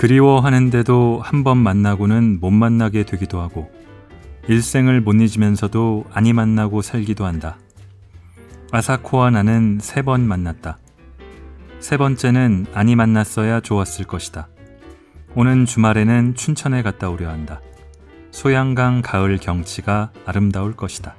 [0.00, 3.70] 그리워하는데도 한 번 만나고는 못 만나게 되기도 하고
[4.48, 7.58] 일생을 못 잊으면서도 아니 만나고 살기도 한다.
[8.72, 10.78] 아사코와 나는 세 번 만났다.
[11.80, 14.48] 세 번째는 아니 만났어야 좋았을 것이다.
[15.34, 17.60] 오는 주말에는 춘천에 갔다 오려 한다.
[18.30, 21.14] 소양강 가을 경치가 아름다울 것이다.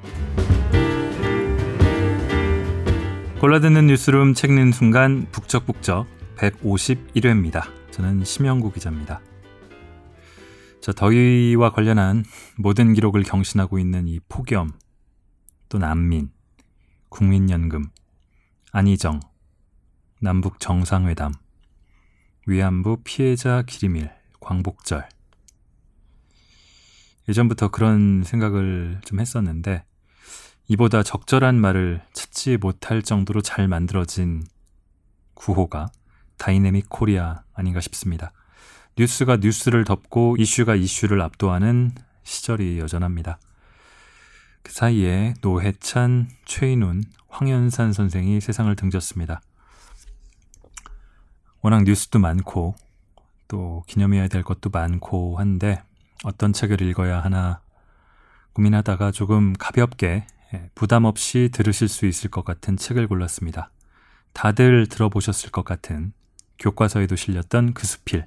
[3.41, 6.07] 골라듣는 뉴스룸 책 읽는 순간 북적북적
[6.37, 7.80] 151회입니다.
[7.91, 9.21] 저는 심영구 기자입니다.
[10.81, 12.23] 저 더위와 관련한
[12.57, 14.71] 모든 기록을 경신하고 있는 이 폭염,
[15.69, 16.31] 또 난민,
[17.09, 17.89] 국민연금,
[18.71, 19.19] 안희정,
[20.19, 21.33] 남북 정상회담,
[22.47, 25.07] 위안부 피해자 기리밀, 광복절.
[27.29, 29.83] 예전부터 그런 생각을 좀 했었는데,
[30.67, 34.43] 이보다 적절한 말을 찾지 못할 정도로 잘 만들어진
[35.33, 35.91] 구호가
[36.37, 38.31] Dynamic Korea 아닌가 싶습니다.
[38.97, 41.91] 뉴스가 뉴스를 덮고 이슈가 이슈를 압도하는
[42.23, 43.39] 시절이 여전합니다.
[44.63, 49.41] 그 사이에 노회찬, 최인훈, 황현산 선생이 세상을 등졌습니다.
[51.61, 52.75] 워낙 뉴스도 많고
[53.47, 55.83] 또 기념해야 될 것도 많고 한데
[56.23, 57.61] 어떤 책을 읽어야 하나
[58.53, 63.71] 고민하다가 조금 가볍게 예, 부담 없이 들으실 수 있을 것 같은 책을 골랐습니다.
[64.33, 66.13] 다들 들어보셨을 것 같은
[66.61, 68.23] 교과서에도 실렸던 그 수필.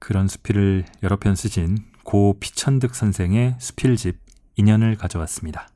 [0.00, 4.18] 그런 수필을 여러 편 쓰신 고 피천득 선생의 수필집
[4.56, 5.68] 인연을 가져왔습니다.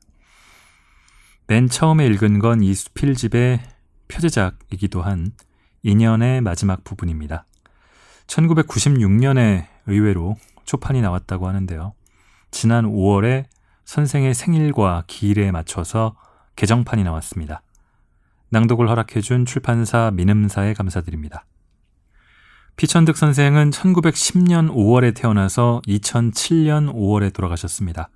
[1.47, 3.61] 맨 처음에 읽은 건 이 수필집의
[4.09, 5.31] 표제작이기도 한
[5.83, 7.45] 인연의 마지막 부분입니다.
[8.27, 11.93] 1996년에 의외로 초판이 나왔다고 하는데요.
[12.51, 13.45] 지난 5월에
[13.85, 16.15] 선생의 생일과 기일에 맞춰서
[16.55, 17.61] 개정판이 나왔습니다.
[18.51, 21.45] 낭독을 허락해준 출판사 민음사에 감사드립니다.
[22.75, 28.09] 피천득 선생은 1910년 5월에 태어나서 2007년 5월에 돌아가셨습니다.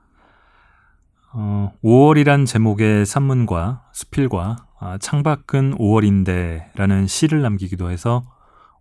[1.34, 8.26] 어, 5월이란 제목의 산문과 수필과 아, 창밖은 5월인데라는 시를 남기기도 해서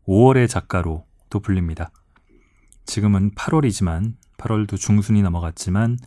[0.08, 1.90] 5월의 작가로 또 불립니다.
[2.84, 5.98] 지금은 8월이지만 8월도 중순이 넘어갔지만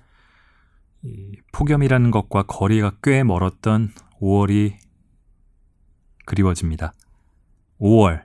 [1.54, 4.87] 폭염이라는 것과 거리가 꽤 멀었던 5월이
[6.28, 6.94] 그리워집니다.
[7.82, 8.22] 5월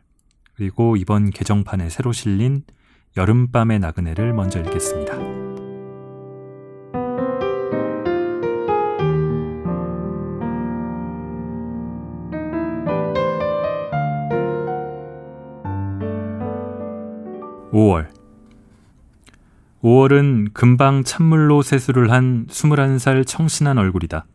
[0.54, 2.64] 그리고 이번 개정판에 새로 실린
[3.16, 5.14] 여름밤의 나그네를 먼저 읽겠습니다.
[17.72, 18.08] (5월)
[19.82, 24.26] 5월은 금방 찬물로 세수를 한 21살 청신한 얼굴이다.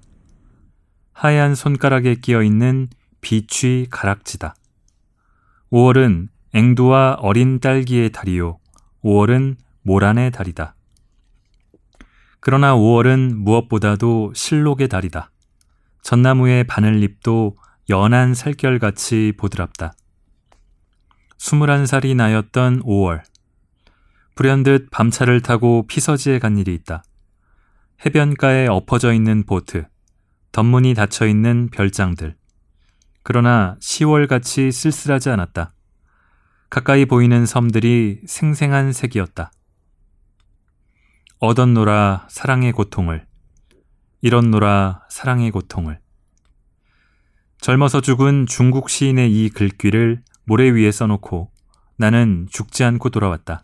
[1.13, 2.89] 하얀 손가락에 끼어 있는
[3.21, 4.55] 비취 가락지다.
[5.71, 8.57] 5월은 앵두와 어린 딸기의 달이요.
[9.03, 10.75] 5월은 모란의 달이다.
[12.39, 15.31] 그러나 5월은 무엇보다도 실록의 달이다.
[16.01, 17.57] 전나무의 바늘잎도
[17.89, 19.93] 연한 살결같이 보드랍다.
[21.37, 23.23] 21살이 나였던 5월.
[24.35, 27.03] 불현듯 밤차를 타고 피서지에 간 일이 있다.
[28.05, 29.85] 해변가에 엎어져 있는 보트,
[30.51, 32.35] 덧문이 닫혀 있는 별장들.
[33.29, 35.73] 그러나 10월같이 쓸쓸하지 않았다.
[36.69, 39.51] 가까이 보이는 섬들이 생생한 색이었다.
[41.39, 43.27] 얻었노라 사랑의 고통을,
[44.21, 45.99] 잃었노라 사랑의 고통을.
[47.59, 51.51] 젊어서 죽은 중국 시인의 이 글귀를 모래 위에 써놓고
[51.97, 53.61] 나는 죽지 않고 돌아왔다.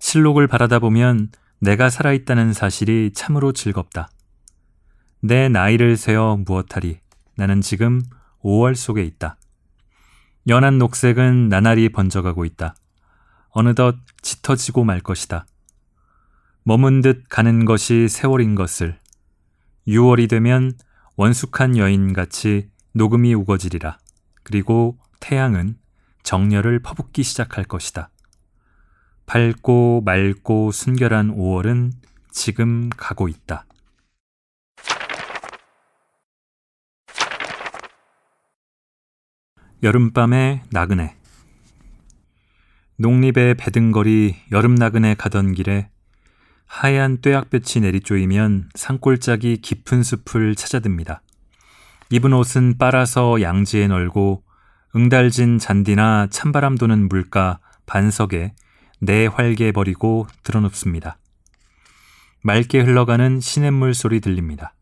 [0.00, 1.30] 실록을 바라다 보면
[1.60, 4.10] 내가 살아있다는 사실이 참으로 즐겁다.
[5.22, 7.05] 내 나이를 세어 무엇하리.
[7.36, 8.02] 나는 지금
[8.42, 9.36] 5월 속에 있다.
[10.48, 12.74] 연한 녹색은 나날이 번져가고 있다.
[13.50, 15.46] 어느덧 짙어지고 말 것이다.
[16.62, 18.98] 머문 듯 가는 것이 세월인 것을
[19.86, 20.72] 6월이 되면
[21.16, 23.98] 원숙한 여인같이 녹음이 우거지리라.
[24.42, 25.76] 그리고 태양은
[26.22, 28.10] 정열을 퍼붓기 시작할 것이다.
[29.26, 31.92] 밝고 맑고 순결한 5월은
[32.30, 33.64] 지금 가고 있다.
[39.82, 41.14] 여름밤의 나그네
[42.96, 45.90] 농립의 배등거리 여름 나그네 가던 길에
[46.66, 51.22] 하얀 뙤약볕이 내리쪼이면 산골짜기 깊은 숲을 찾아듭니다.
[52.10, 54.42] 입은 옷은 빨아서 양지에 널고
[54.96, 58.54] 응달진 잔디나 찬바람 도는 물가 반석에
[59.00, 61.18] 내 활개 버리고 드러눕습니다.
[62.42, 64.74] 맑게 흘러가는 시냇물 소리 들립니다.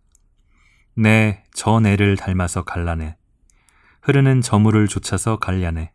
[0.94, 3.16] 내 저 내를 닮아서 갈라내.
[4.04, 5.90] 흐르는 저물을 쫓아서 갈려내.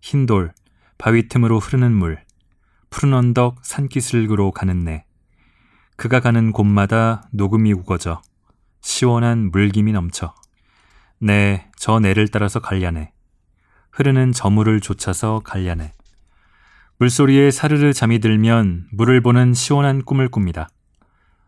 [0.00, 0.52] 흰 돌,
[0.98, 2.22] 바위 틈으로 흐르는 물,
[2.90, 5.04] 푸른 언덕 산기슭으로 가는 내.
[5.96, 8.22] 그가 가는 곳마다 녹음이 우거져
[8.82, 10.32] 시원한 물김이 넘쳐.
[11.18, 13.10] 네, 저 내를 따라서 갈려네.
[13.90, 15.94] 흐르는 저물을 쫓아서 갈려네.
[16.98, 20.68] 물소리에 사르르 잠이 들면 물을 보는 시원한 꿈을 꿉니다.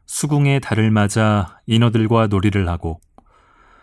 [0.06, 3.00] 수궁의 달을 맞아 인어들과 놀이를 하고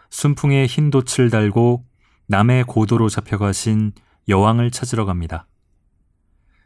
[0.09, 1.85] 순풍에 흰 돛을 달고
[2.27, 3.93] 남의 고도로 잡혀가신
[4.27, 5.47] 여왕을 찾으러 갑니다.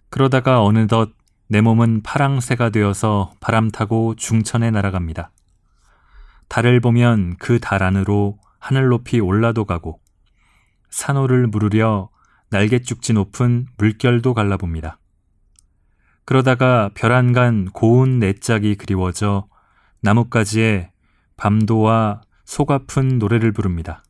[0.10, 1.12] 그러다가 어느덧
[1.48, 5.32] 내 몸은 파랑새가 되어서 바람 타고 중천에 날아갑니다.
[6.48, 10.00] 달을 보면 그 달 안으로 하늘 높이 올라도 가고
[10.90, 12.10] 산호를 물으려
[12.50, 15.00] 날개쭉지 높은 물결도 갈라봅니다.
[16.26, 19.48] 그러다가 별안간 고운 내짝이 그리워져
[20.02, 20.92] 나뭇가지에
[21.38, 24.03] 밤도와 속 아픈 노래를 부릅니다.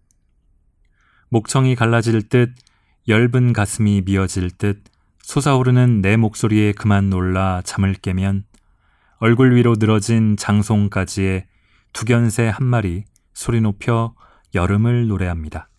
[1.29, 2.55] 목청이 갈라질 듯
[3.07, 4.81] 엷은 가슴이 미어질 듯
[5.21, 8.45] 솟아오르는 내 목소리에 그만 놀라 잠을 깨면
[9.17, 11.45] 얼굴 위로 늘어진 장송까지의
[11.93, 13.03] 두견새 한 마리
[13.35, 14.15] 소리 높여
[14.55, 15.69] 여름을 노래합니다.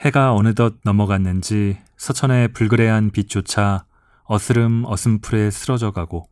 [0.00, 3.86] 해가 어느덧 넘어갔는지 서천의 불그레한 빛조차
[4.24, 6.28] 어스름 어슴풀에 쓰러져 가고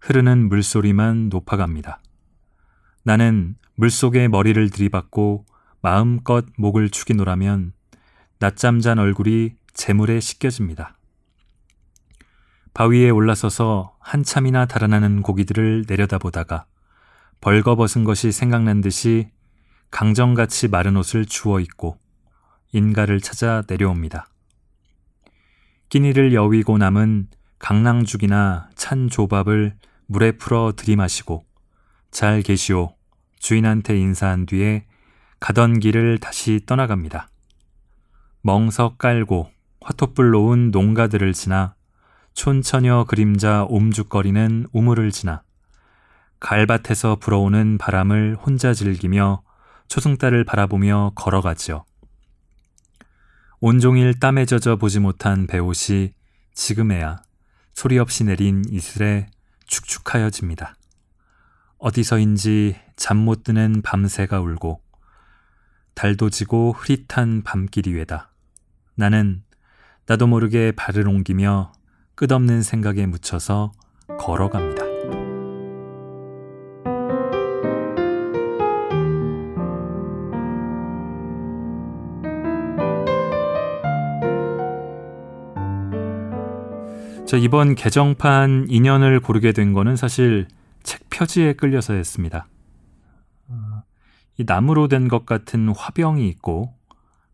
[0.00, 2.00] 흐르는 물소리만 높아갑니다.
[3.02, 5.46] 나는 물속에 머리를 들이받고
[5.80, 7.72] 마음껏 목을 축이노라면
[8.38, 10.98] 낮잠 잔 얼굴이 재물에 씻겨집니다.
[12.74, 16.66] 바위에 올라서서 한참이나 달아나는 고기들을 내려다보다가
[17.40, 19.30] 벌거벗은 것이 생각난 듯이
[19.90, 21.96] 강정같이 마른 옷을 주워 입고
[22.72, 24.28] 인가를 찾아 내려옵니다.
[25.88, 27.28] 끼니를 여위고 남은
[27.58, 29.74] 강낭죽이나 찬 조밥을
[30.04, 31.46] 물에 풀어 들이마시고
[32.10, 32.99] 잘 계시오
[33.40, 34.84] 주인한테 인사한 뒤에
[35.40, 37.28] 가던 길을 다시 떠나갑니다.
[38.42, 39.50] 멍석 깔고
[39.80, 41.74] 화토불 놓은 농가들을 지나
[42.34, 45.42] 촌처녀 그림자 옴죽거리는 우물을 지나
[46.38, 49.42] 갈밭에서 불어오는 바람을 혼자 즐기며
[49.88, 51.84] 초승달을 바라보며 걸어가지요.
[53.60, 56.12] 온종일 땀에 젖어 보지 못한 배옷이
[56.54, 57.22] 지금에야
[57.74, 59.28] 소리 없이 내린 이슬에
[59.66, 60.76] 축축하여집니다.
[61.78, 64.82] 어디서인지 잠 못 드는 밤새가 울고
[65.94, 68.30] 달도 지고 흐릿한 밤길이 외다.
[68.94, 69.42] 나는
[70.04, 71.72] 나도 모르게 발을 옮기며
[72.14, 73.72] 끝없는 생각에 묻혀서
[74.18, 74.84] 걸어갑니다.
[87.26, 90.48] 자, 이번 개정판 인연을 고르게 된 거는 사실
[90.82, 92.49] 책 표지에 끌려서였습니다.
[94.40, 96.74] 어, 이 나무로 된 것 같은 화병이 있고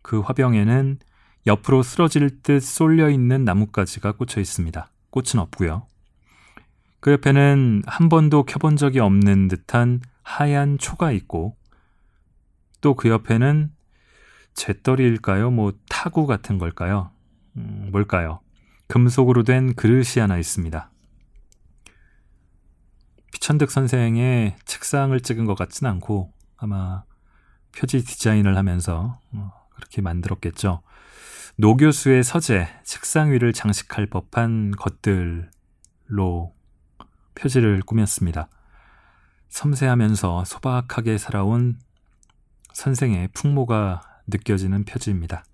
[0.03, 0.99] 그 화병에는
[1.47, 4.91] 옆으로 쓰러질 듯 쏠려 있는 나뭇가지가 꽂혀 있습니다.
[5.11, 5.87] 꽃은 없고요.
[7.01, 11.57] 그 옆에는 한 번도 켜본 적이 없는 듯한 하얀 초가 있고
[12.81, 13.71] 또 그 옆에는
[14.55, 15.51] 잿더리일까요?
[15.51, 17.11] 뭐 타구 같은 걸까요?
[17.57, 18.41] 음, 뭘까요?
[18.89, 20.91] 금속으로 된 그릇이 하나 있습니다.
[23.33, 27.05] 피천득 선생의 책상을 찍은 것 같진 않고 아마
[27.77, 30.83] 표지 디자인을 하면서 어, 그렇게 만들었겠죠.
[31.59, 36.55] 노 교수의 서재, 책상 위를 장식할 법한 것들로
[37.35, 38.49] 표지를 꾸몄습니다.
[39.49, 41.79] 섬세하면서 소박하게 살아온
[42.73, 45.45] 선생의 풍모가 느껴지는 표지입니다.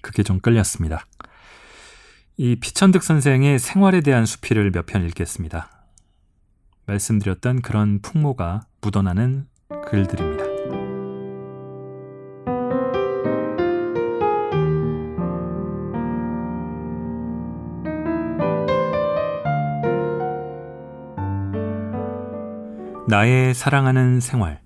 [0.00, 1.06] 그게 좀 끌렸습니다.
[2.36, 5.70] 이 피천득 선생의 생활에 대한 수필을 몇 편 읽겠습니다.
[6.86, 9.46] 말씀드렸던 그런 풍모가 묻어나는
[9.86, 10.44] 글들입니다.
[23.08, 24.60] 나의 사랑하는 생활.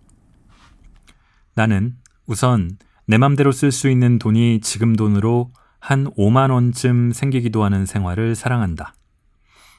[1.55, 1.97] 나는
[2.27, 8.35] 우선 내 맘대로 쓸 수 있는 돈이 지금 돈으로 한 5만 원쯤 생기기도 하는 생활을
[8.35, 8.95] 사랑한다.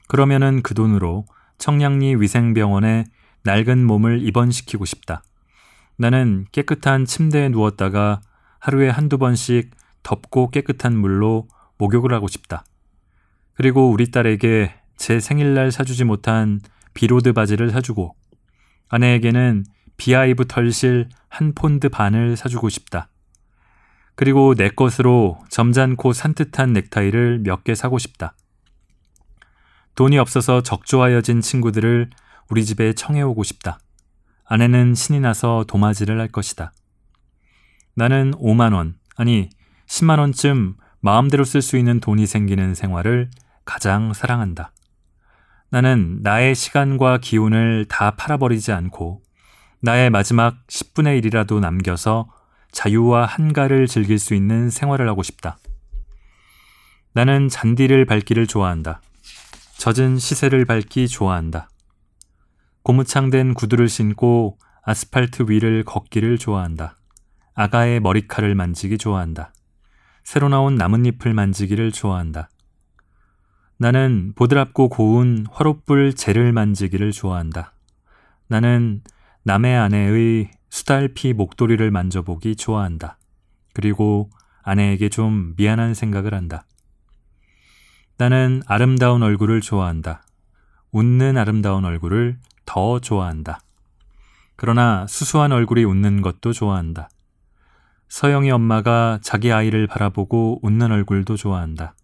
[0.07, 1.25] 그러면은 그 돈으로
[1.57, 3.05] 청량리 위생병원에
[3.45, 5.23] 낡은 몸을 입원시키고 싶다.
[5.97, 8.21] 나는 깨끗한 침대에 누웠다가
[8.59, 9.71] 하루에 한두 번씩
[10.03, 11.47] 덥고 깨끗한 물로
[11.77, 12.65] 목욕을 하고 싶다.
[13.53, 16.59] 그리고 우리 딸에게 제 생일날 사주지 못한
[16.93, 18.15] 비로드 바지를 사주고
[18.89, 19.63] 아내에게는
[19.97, 23.09] 비하이브 털실 한 폰드 반을 사주고 싶다.
[24.15, 28.35] 그리고 내 것으로 점잖고 산뜻한 넥타이를 몇 개 사고 싶다.
[29.95, 32.09] 돈이 없어서 적조하여진 친구들을
[32.49, 33.79] 우리 집에 청해오고 싶다.
[34.45, 36.71] 아내는 신이 나서 도마질을 할 것이다.
[37.95, 39.49] 나는 5만원, 아니
[39.87, 43.29] 10만원쯤 마음대로 쓸 수 있는 돈이 생기는 생활을
[43.63, 44.71] 가장 사랑한다.
[45.69, 49.21] 나는 나의 시간과 기운을 다 팔아버리지 않고
[49.81, 52.29] 나의 마지막 10분의 1이라도 남겨서
[52.71, 55.57] 자유와 한가를 즐길 수 있는 생활을 하고 싶다.
[57.13, 59.01] 나는 잔디를 밟기를 좋아한다.
[59.77, 61.69] 젖은 시세를 밟기 좋아한다.
[62.85, 66.99] 고무창된 구두를 신고 아스팔트 위를 걷기를 좋아한다.
[67.55, 69.53] 아가의 머리칼을 만지기 좋아한다.
[70.23, 72.47] 새로 나온 나뭇잎을 만지기를 좋아한다.
[73.77, 77.73] 나는 보드랍고 고운 화롯불 재를 만지기를 좋아한다.
[78.47, 79.01] 나는
[79.41, 83.17] 남의 아내의 수달피 목도리를 만져보기 좋아한다.
[83.73, 84.29] 그리고
[84.61, 86.67] 아내에게 좀 미안한 생각을 한다.
[88.17, 90.21] 나는 아름다운 얼굴을 좋아한다.
[90.91, 93.59] 웃는 아름다운 얼굴을 더 좋아한다.
[94.55, 97.09] 그러나 수수한 얼굴이 웃는 것도 좋아한다.
[98.07, 101.95] 서영이 엄마가 자기 아이를 바라보고 웃는 얼굴도 좋아한다.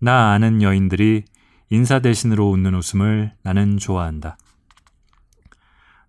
[0.00, 1.24] 나 아는 여인들이
[1.70, 4.36] 인사 대신으로 웃는 웃음을 나는 좋아한다.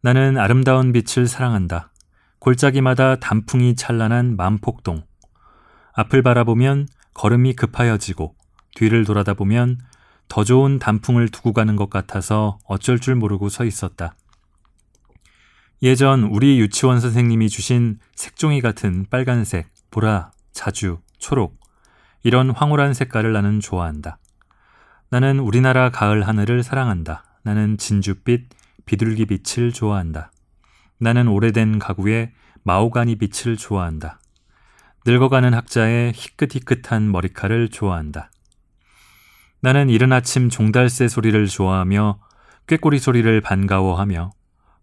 [0.01, 1.91] 나는 아름다운 빛을 사랑한다.
[2.39, 5.05] 골짜기마다 단풍이 찬란한 만폭동.
[5.93, 8.35] 앞을 바라보면 걸음이 급하여지고
[8.75, 9.77] 뒤를 돌아다 보면
[10.33, 14.15] 더 좋은 단풍을 두고 가는 것 같아서 어쩔 줄 모르고 서 있었다.
[15.83, 21.59] 예전 우리 유치원 선생님이 주신 색종이 같은 빨간색, 보라, 자주, 초록,
[22.23, 24.17] 이런 황홀한 색깔을 나는 좋아한다.
[25.11, 27.25] 나는 우리나라 가을 하늘을 사랑한다.
[27.43, 28.49] 나는 진주빛,
[28.87, 30.31] 비둘기 빛을 좋아한다.
[30.97, 34.19] 나는 오래된 가구에 마오가니 빛을 좋아한다.
[35.05, 38.31] 늙어가는 학자의 희끗희끗한 머리칼을 좋아한다.
[39.63, 42.19] 나는 이른 아침 종달새 소리를 좋아하며
[42.67, 44.31] 꾀꼬리 소리를 반가워하며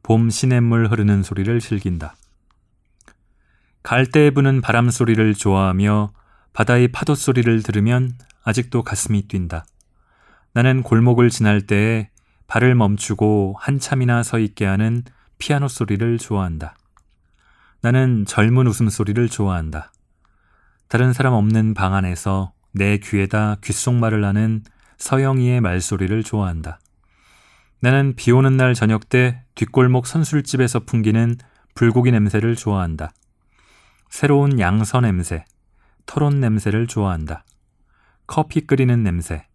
[0.03, 2.15] 봄 시냇물 흐르는 소리를 즐긴다.
[3.83, 6.15] 갈대에 부는 바람 소리를 좋아하며
[6.55, 9.67] 바다의 파도 소리를 들으면 아직도 가슴이 뛴다.
[10.55, 12.09] 나는 골목을 지날 때에
[12.47, 15.03] 발을 멈추고 한참이나 서 있게 하는
[15.37, 16.75] 피아노 소리를 좋아한다.
[17.83, 19.93] 나는 젊은 웃음소리를 좋아한다.
[20.89, 24.63] 다른 사람 없는 방 안에서 내 귀에다 귓속말을 하는
[24.99, 26.79] 서영이의 말소리를 좋아한다.
[27.81, 31.37] 나는 비 오는 날 저녁 때 뒷골목 선술집에서 풍기는
[31.75, 33.13] 불고기 냄새를 좋아한다.
[34.11, 35.45] 새로운 양서 냄새,
[36.05, 37.45] 토론 냄새를 좋아한다.
[38.27, 39.47] 커피 끓이는 냄새,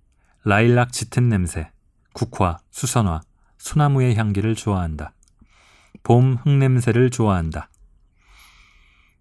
[0.44, 1.72] 라일락 짙은 냄새,
[2.14, 3.22] 국화, 수선화,
[3.58, 5.14] 소나무의 향기를 좋아한다.
[6.04, 7.70] 봄 흙냄새를 좋아한다.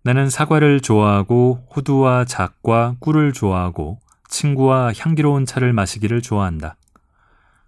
[0.06, 6.76] 나는 사과를 좋아하고 호두와 작과 꿀을 좋아하고 친구와 향기로운 차를 마시기를 좋아한다.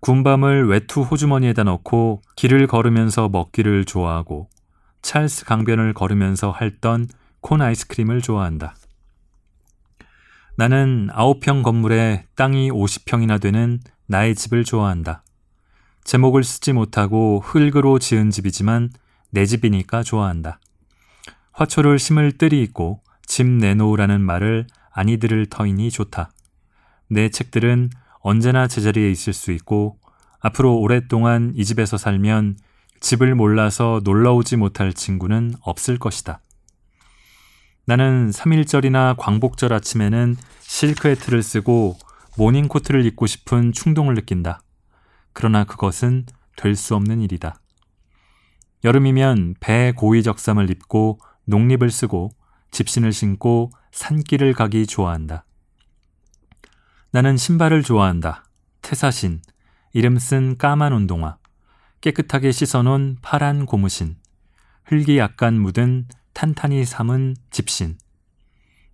[0.00, 4.50] 군밤을 외투 호주머니에다 넣고 길을 걸으면서 먹기를 좋아하고
[5.00, 7.06] 찰스 강변을 걸으면서 핥던
[7.40, 8.74] 콘 아이스크림을 좋아한다.
[10.56, 15.22] 나는 9평 건물에 땅이 50평이나 되는 나의 집을 좋아한다.
[16.04, 18.90] 제목을 쓰지 못하고 흙으로 지은 집이지만
[19.30, 20.60] 내 집이니까 좋아한다.
[21.56, 26.30] 화초를 심을 뜰이 있고 집 내놓으라는 말을 아니 들을 터이니 좋다.
[27.08, 27.88] 내 책들은
[28.20, 29.98] 언제나 제자리에 있을 수 있고
[30.40, 32.58] 앞으로 오랫동안 이 집에서 살면
[33.00, 36.40] 집을 몰라서 놀러 오지 못할 친구는 없을 것이다.
[37.86, 40.36] 나는 3일절이나 광복절 아침에는
[41.14, 41.96] 틀을 쓰고
[42.36, 44.60] 모닝코트를 입고 싶은 충동을 느낀다.
[45.32, 47.60] 그러나 그것은 될 수 없는 일이다.
[48.84, 52.30] 여름이면 배 고위적삼을 입고 농립을 쓰고
[52.70, 55.44] 집신을 신고 산길을 가기 좋아한다.
[57.10, 58.44] 나는 신발을 좋아한다.
[58.82, 59.40] 태사신,
[59.92, 61.38] 이름 쓴 까만 운동화,
[62.00, 64.16] 깨끗하게 씻어놓은 파란 고무신,
[64.84, 67.96] 흙이 약간 묻은 탄탄히 삼은 집신.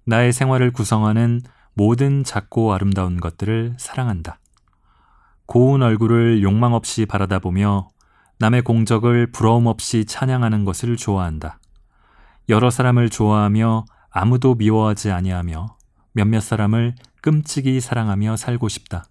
[0.04, 1.40] 나의 생활을 구성하는
[1.74, 4.38] 모든 작고 아름다운 것들을 사랑한다.
[5.46, 7.88] 고운 얼굴을 욕망 없이 바라다 보며
[8.38, 11.58] 남의 공적을 부러움 없이 찬양하는 것을 좋아한다.
[12.48, 15.76] 여러 사람을 좋아하며 아무도 미워하지 아니하며
[16.12, 19.04] 몇몇 사람을 끔찍이 사랑하며 살고 싶다.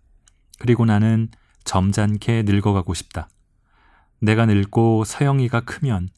[0.60, 1.30] 그리고 나는
[1.64, 3.30] 점잖게 늙어가고 싶다.
[4.20, 6.10] 내가 늙고 서영이가 크면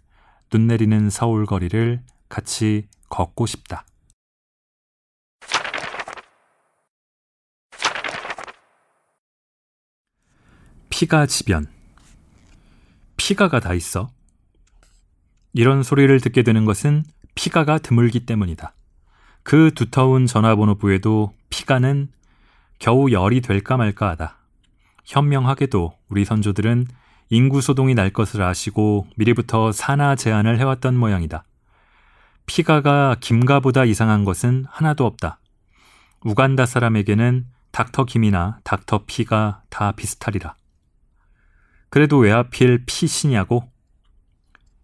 [0.50, 3.86] 눈 내리는 서울 거리를 같이 걷고 싶다.
[10.90, 11.68] 피가 지변.
[13.18, 14.13] 피가가 다 있어.
[15.54, 17.04] 이런 소리를 듣게 되는 것은
[17.36, 18.74] 피가가 드물기 때문이다.
[19.44, 22.10] 그 두터운 전화번호부에도 피가는
[22.80, 24.38] 겨우 열이 될까 말까 하다.
[25.06, 26.88] 현명하게도 우리 선조들은
[27.30, 31.44] 인구 소동이 날 것을 아시고 미리부터 산하 제한을 해왔던 모양이다.
[32.46, 35.40] 피가가 김가보다 이상한 것은 하나도 없다.
[36.22, 40.56] 우간다 사람에게는 닥터 김이나 닥터 피가 다 비슷하리라.
[41.90, 43.73] 그래도 왜 하필 피시냐고?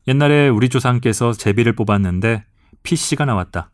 [0.10, 2.44] 옛날에 우리 조상께서 제비를 뽑았는데
[2.82, 3.70] 피씨가 나왔다.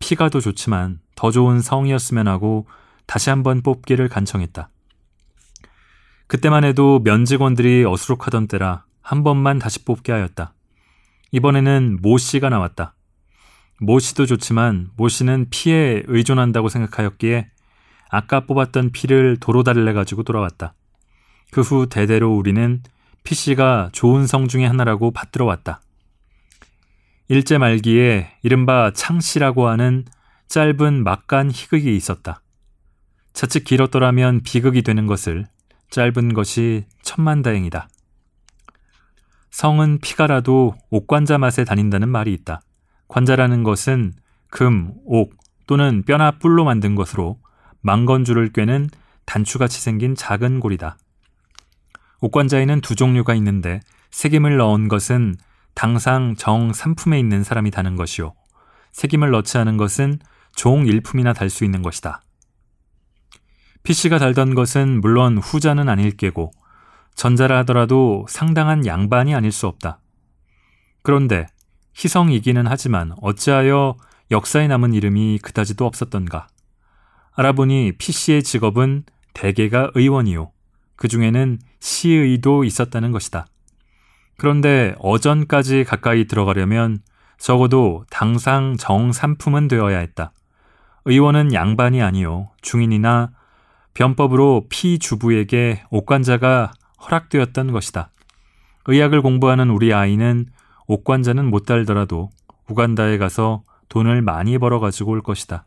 [0.00, 2.66] 피가 더 좋지만 더 좋은 성이었으면 하고
[3.06, 4.68] 다시 한번 뽑기를 간청했다.
[6.26, 10.54] 그때만 해도 면직원들이 어수룩하던 때라 한 번만 다시 뽑게 하였다.
[11.30, 12.96] 이번에는 모 씨가 나왔다.
[13.78, 17.48] 모 씨도 좋지만 모 씨는 피에 의존한다고 생각하였기에
[18.08, 20.74] 아까 뽑았던 피를 도로 달래 가지고 돌아왔다.
[21.52, 22.82] 그 후 대대로 우리는
[23.24, 25.80] 피 씨가 좋은 성 중의 하나라고 받들어 왔다.
[27.28, 30.04] 일제 말기에 이른바 창씨라고 하는
[30.48, 32.42] 짧은 막간 희극이 있었다.
[33.32, 35.46] 자칫 길었더라면 비극이 되는 것을
[35.90, 37.88] 짧은 것이 천만다행이다.
[39.50, 42.62] 성은 피가라도 옥관자 맛에 다닌다는 말이 있다.
[43.08, 44.12] 관자라는 것은
[44.50, 45.34] 금, 옥
[45.66, 47.38] 또는 뼈나 뿔로 만든 것으로
[47.82, 48.88] 망건줄을 꿰는
[49.24, 50.96] 단추같이 생긴 작은 골이다.
[52.20, 55.36] 옥관자에는 두 종류가 있는데 새김을 넣은 것은
[55.74, 58.34] 당상 정 3품에 있는 사람이 다는 것이요.
[58.92, 60.18] 새김을 넣지 않은 것은
[60.54, 62.22] 종 1품이나 달 수 있는 것이다.
[63.82, 66.50] PC가 달던 것은 물론 후자는 아닐 게고
[67.14, 70.00] 전자라 하더라도 상당한 양반이 아닐 수 없다.
[71.02, 71.46] 그런데
[71.96, 73.96] 희성이기는 하지만 어찌하여
[74.30, 76.48] 역사에 남은 이름이 그다지도 없었던가.
[77.32, 80.52] 알아보니 PC의 직업은 대개가 의원이요.
[81.00, 83.46] 그 중에는 시의도 있었다는 것이다.
[84.36, 87.00] 그런데 어전까지 가까이 들어가려면
[87.38, 90.32] 적어도 당상 정삼품은 되어야 했다.
[91.06, 92.50] 의원은 양반이 아니요.
[92.60, 93.30] 중인이나
[93.94, 98.10] 변법으로 피주부에게 옥관자가 허락되었던 것이다.
[98.84, 100.48] 의학을 공부하는 우리 아이는
[100.86, 102.28] 옥관자는 못 달더라도
[102.68, 105.64] 우간다에 가서 돈을 많이 벌어 가지고 올 것이다.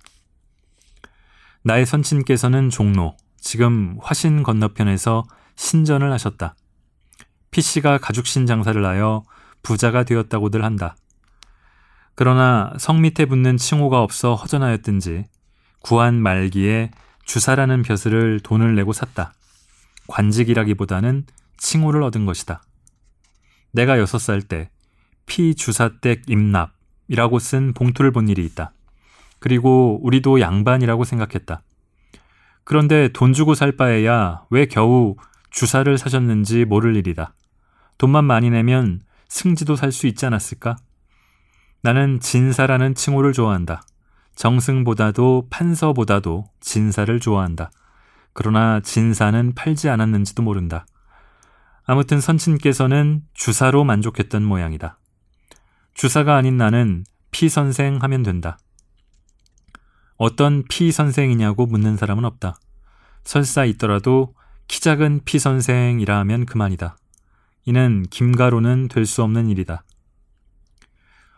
[1.64, 5.26] 나의 선친께서는 종로, 지금 화신 건너편에서
[5.58, 6.56] 신전을 하셨다.
[7.52, 9.24] 피씨가 가죽신 장사를 하여
[9.62, 10.96] 부자가 되었다고들 한다.
[12.16, 15.26] 그러나 성 밑에 붙는 칭호가 없어 허전하였든지
[15.82, 16.92] 구한 말기에
[17.26, 19.34] 주사라는 벼슬을 돈을 내고 샀다.
[20.08, 21.26] 관직이라기보다는
[21.58, 22.64] 칭호를 얻은 것이다.
[23.72, 24.70] 내가 여섯 살 때
[25.26, 28.72] 피주사댁 임납이라고 쓴 봉투를 본 일이 있다.
[29.40, 31.62] 그리고 우리도 양반이라고 생각했다.
[32.64, 35.16] 그런데 돈 주고 살 바에야 왜 겨우
[35.52, 37.34] 주사를 사셨는지 모를 일이다.
[37.98, 40.76] 돈만 많이 내면 승지도 살 수 있지 않았을까?
[41.82, 43.84] 나는 진사라는 칭호를 좋아한다.
[44.36, 47.72] 정승보다도 판서보다도 진사를 좋아한다.
[48.34, 50.86] 그러나 진사는 팔지 않았는지도 모른다.
[51.86, 54.98] 아무튼 선친께서는 주사로 만족했던 모양이다.
[55.94, 58.58] 주사가 아닌 나는 피선생 하면 된다.
[60.18, 62.56] 어떤 피 선생이냐고 묻는 사람은 없다.
[63.24, 64.34] 설사 있더라도
[64.68, 66.98] 키 작은 피 선생이라 하면 그만이다.
[67.66, 69.84] 이는 김가로는 될 수 없는 일이다.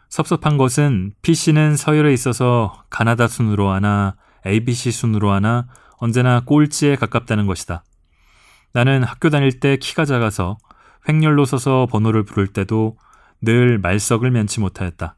[0.09, 7.83] 섭섭한 것은 PC는 서열에 있어서 가나다 순으로 하나 ABC 순으로 하나 언제나 꼴찌에 가깝다는 것이다.
[8.73, 10.57] 나는 학교 다닐 때 키가 작아서
[11.07, 12.97] 횡렬로 서서 번호를 부를 때도
[13.41, 15.15] 늘 말석을 면치 못하였다.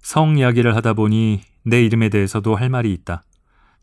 [0.00, 3.22] 성 이야기를 하다 보니 내 이름에 대해서도 할 말이 있다.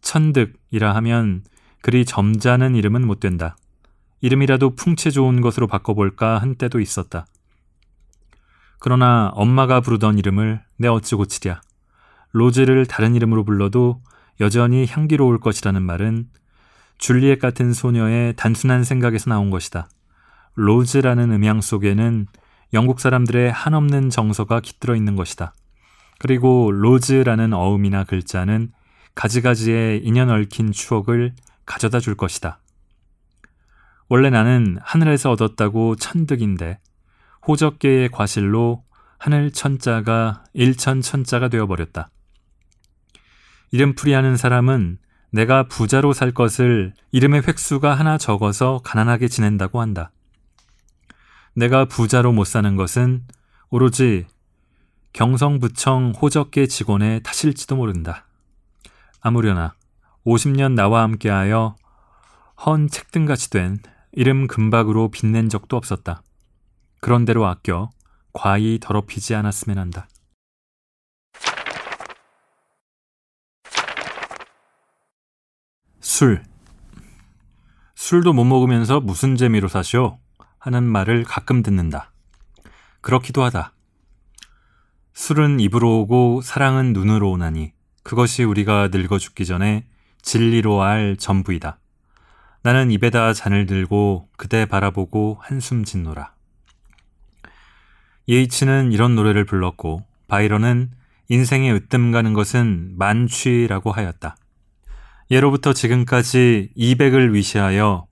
[0.02, 1.44] 천득이라 하면
[1.82, 3.56] 그리 점잖은 이름은 못 된다.
[4.22, 7.26] 이름이라도 풍채 좋은 것으로 바꿔볼까 한 때도 있었다.
[8.80, 11.62] 그러나 엄마가 부르던 이름을 내 어찌 고치랴.
[12.32, 14.02] 로즈를 다른 이름으로 불러도
[14.39, 16.30] 여전히 향기로울 것이라는 말은
[16.98, 19.89] 줄리엣 같은 소녀의 단순한 생각에서 나온 것이다.
[20.56, 22.28] 로즈라는 음향 속에는
[22.74, 25.54] 영국 사람들의 한없는 정서가 깃들어 있는 것이다.
[26.22, 28.72] 그리고 로즈라는 어음이나 글자는
[29.16, 31.34] 가지가지의 인연 얽힌 추억을
[31.66, 32.60] 가져다 줄 것이다.
[34.08, 36.78] 원래 나는 하늘에서 얻었다고 천득인데
[37.48, 38.84] 호적계의 과실로
[39.18, 42.12] 하늘 천자가 일천 천자가 되어버렸다.
[43.72, 45.00] 이름풀이 하는 사람은
[45.32, 50.12] 내가 부자로 살 것을 이름의 획수가 하나 적어서 가난하게 지낸다고 한다.
[51.56, 53.24] 내가 부자로 못 사는 것은
[53.72, 54.28] 오로지
[55.13, 58.26] 경성부청 호적계 직원의 탓일지도 모른다.
[59.19, 59.76] 아무려나
[60.26, 61.76] 50년 나와 함께하여
[62.65, 63.80] 헌 책등같이 된
[64.13, 66.21] 이름 금박으로 빛낸 적도 없었다.
[67.02, 67.89] 그런대로 아껴
[68.34, 70.08] 과히 더럽히지 않았으면 한다.
[76.00, 76.43] 술.
[77.95, 80.19] 술도 못 먹으면서 무슨 재미로 사시오?
[80.60, 82.12] 하는 말을 가끔 듣는다.
[83.02, 83.74] 그렇기도 하다.
[85.22, 89.86] 술은 입으로 오고 사랑은 눈으로 오나니 그것이 우리가 늙어 죽기 전에
[90.24, 91.78] 진리로 알 전부이다.
[92.64, 96.34] 나는 입에다 잔을 들고 그대 바라보고 한숨 짓노라.
[98.30, 100.90] 예이츠는 이런 노래를 불렀고 바이런은
[101.30, 104.36] 인생에 으뜸 가는 것은 만취라고 하였다.
[105.30, 108.08] 예로부터 지금까지 이백을 위시하여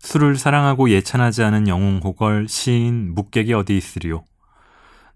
[0.00, 4.24] 술을 사랑하고 예찬하지 않은 영웅 호걸 시인 묵객이 어디 있으리요.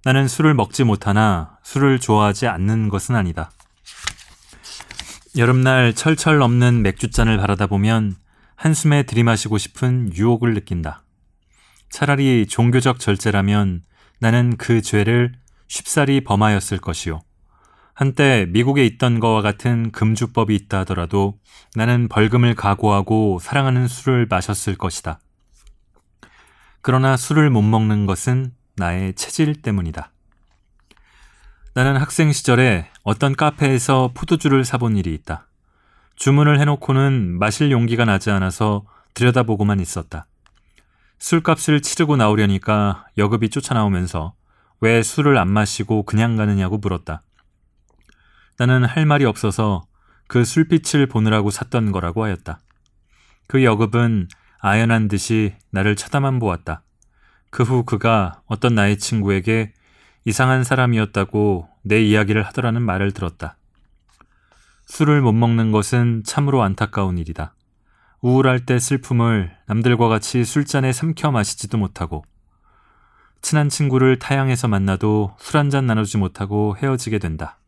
[0.04, 3.50] 나는 술을 먹지 못하나 술을 좋아하지 않는 것은 아니다.
[5.36, 8.14] 여름날 철철 넘는 맥주잔을 바라다 보면
[8.54, 11.02] 한숨에 들이마시고 싶은 유혹을 느낀다.
[11.88, 13.82] 차라리 종교적 절제라면
[14.20, 15.32] 나는 그 죄를
[15.68, 17.22] 쉽사리 범하였을 것이요.
[17.94, 21.38] 한때 미국에 있던 것과 같은 금주법이 있다 하더라도
[21.76, 25.20] 나는 벌금을 각오하고 사랑하는 술을 마셨을 것이다.
[26.82, 30.10] 그러나 술을 못 먹는 것은 나의 체질 때문이다.
[31.74, 35.46] 나는 학생 시절에 어떤 카페에서 포도주를 사본 일이 있다.
[36.16, 38.84] 주문을 해놓고는 마실 용기가 나지 않아서
[39.14, 40.26] 들여다보고만 있었다.
[41.18, 44.34] 술값을 치르고 나오려니까 여급이 쫓아나오면서
[44.80, 47.22] 왜 술을 안 마시고 그냥 가느냐고 물었다.
[48.58, 49.86] 나는 할 말이 없어서
[50.28, 52.60] 그 술빛을 보느라고 샀던 거라고 하였다.
[53.46, 54.28] 그 여급은
[54.60, 56.82] 아연한 듯이 나를 쳐다만 보았다.
[57.54, 59.72] 그 후 그가 어떤 나의 친구에게
[60.24, 63.56] 이상한 사람이었다고 내 이야기를 하더라는 말을 들었다.
[64.86, 67.54] 술을 못 먹는 것은 참으로 안타까운 일이다.
[68.22, 72.24] 우울할 때 슬픔을 남들과 같이 술잔에 삼켜 마시지도 못하고
[73.40, 77.58] 친한 친구를 타양에서 만나도 술 한 잔 나누지 못하고 헤어지게 된다.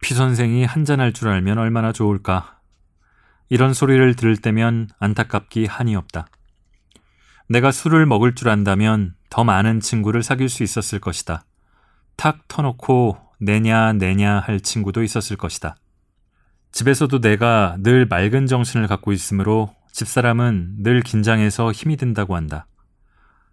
[0.00, 2.60] 피 선생이 한 잔 할 줄 알면 얼마나 좋을까.
[3.48, 6.26] 이런 소리를 들을 때면 안타깝기 한이 없다.
[7.48, 11.44] 내가 술을 먹을 줄 안다면 더 많은 친구를 사귈 수 있었을 것이다.
[12.16, 15.76] 탁 터놓고 내냐 내냐 할 친구도 있었을 것이다.
[16.70, 22.66] 집에서도 내가 늘 맑은 정신을 갖고 있으므로 집사람은 늘 긴장해서 힘이 든다고 한다.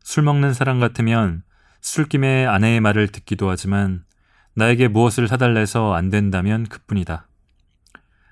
[0.03, 1.43] 술 먹는 사람 같으면
[1.81, 4.03] 술김에 아내의 말을 듣기도 하지만
[4.55, 7.27] 나에게 무엇을 사달래서 안 된다면 그뿐이다.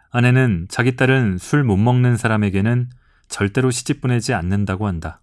[0.10, 2.90] 아내는 자기 딸은 술 못 먹는 사람에게는
[3.28, 5.22] 절대로 시집 보내지 않는다고 한다.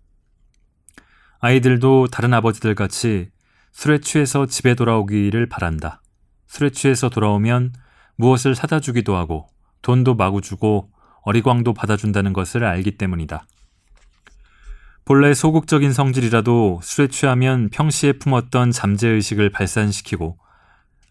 [1.41, 3.29] 아이들도 다른 아버지들 같이
[3.73, 6.01] 술에 취해서 집에 돌아오기를 바란다.
[6.47, 7.73] 술에 취해서 돌아오면
[8.17, 9.49] 무엇을 사다 주기도 하고
[9.83, 10.91] 돈도 마구 주고
[11.23, 13.47] 어리광도 받아준다는 것을 알기 때문이다.
[15.05, 20.39] 본래 소극적인 성질이라도 술에 취하면 평시에 품었던 잠재의식을 발산시키고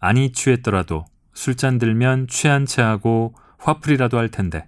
[0.00, 4.66] 아니 취했더라도 술잔 들면 취한 체하고 화풀이라도 할 텐데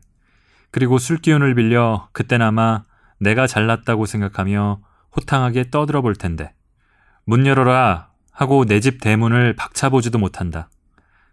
[0.70, 2.84] 그리고 술 기운을 빌려 그때나마
[3.18, 4.80] 내가 잘났다고 생각하며
[5.16, 6.52] 호탕하게 떠들어 볼 텐데
[7.24, 10.68] 문 열어라 하고 내 집 대문을 박차보지도 못한다.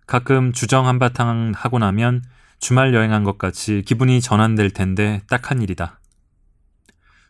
[0.08, 2.24] 가끔 주정 한바탕 하고 나면
[2.60, 6.00] 주말 여행한 것 같이 기분이 전환될 텐데 딱한 일이다.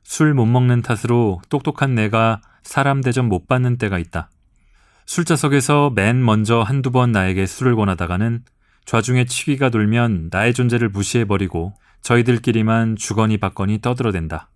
[0.04, 4.30] 술 못 먹는 탓으로 똑똑한 내가 사람 대접 못 받는 때가 있다.
[5.06, 8.44] 술자석에서 맨 먼저 한두 번 나에게 술을 권하다가는
[8.86, 14.50] 좌중에 치기가 돌면 나의 존재를 무시해버리고 저희들끼리만 주거니 받거니 떠들어댄다.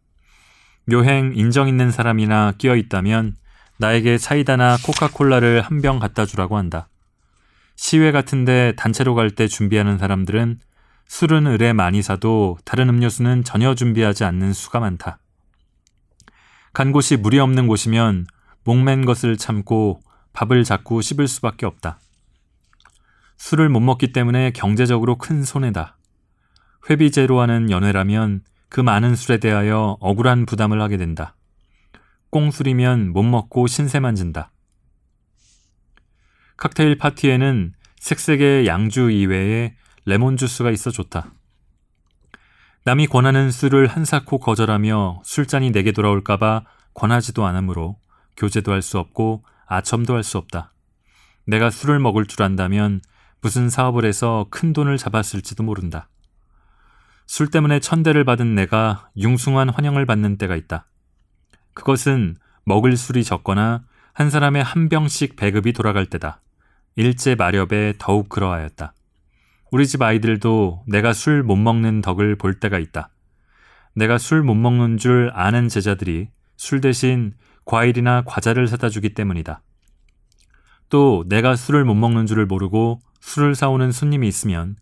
[0.90, 3.36] 묘행 인정 있는 사람이나 끼어 있다면
[3.78, 6.88] 나에게 사이다나 코카콜라를 한 병 갖다 주라고 한다.
[7.76, 10.60] 시외 같은데 단체로 갈 때 준비하는 사람들은
[11.08, 15.20] 술은 을에 많이 사도 다른 음료수는 전혀 준비하지 않는 수가 많다.
[16.74, 18.26] 간 곳이 물이 없는 곳이면
[18.64, 20.00] 목맨 것을 참고
[20.34, 22.00] 밥을 자꾸 씹을 수밖에 없다.
[23.38, 25.98] 술을 못 먹기 때문에 경제적으로 큰 손해다.
[26.90, 31.36] 회비제로 하는 연애라면 그 많은 술에 대하여 억울한 부담을 하게 된다.
[32.30, 34.52] 꽁술이면 못 먹고 신세만 진다.
[36.58, 39.76] 칵테일 파티에는 색색의 양주 이외에
[40.06, 41.32] 레몬 주스가 있어 좋다.
[42.86, 48.00] 남이 권하는 술을 한사코 거절하며 술잔이 내게 돌아올까봐 권하지도 않으므로
[48.38, 50.74] 교제도 할 수 없고 아첨도 할 수 없다.
[51.46, 53.02] 내가 술을 먹을 줄 안다면
[53.42, 56.10] 무슨 사업을 해서 큰 돈을 잡았을지도 모른다.
[57.28, 60.88] 술 때문에 천대를 받은 내가 융숭한 환영을 받는 때가 있다.
[61.74, 66.42] 그것은 먹을 술이 적거나 한 사람의 한 병씩 배급이 돌아갈 때다.
[66.96, 68.94] 일제 마렵에 더욱 그러하였다.
[69.72, 73.10] 우리 집 아이들도 내가 술 못 먹는 덕을 볼 때가 있다.
[73.94, 77.34] 내가 술 못 먹는 줄 아는 제자들이 술 대신
[77.66, 79.62] 과일이나 과자를 사다 주기 때문이다.
[80.90, 84.78] 또 내가 술을 못 먹는 줄을 모르고 술을 사오는 손님이 있으면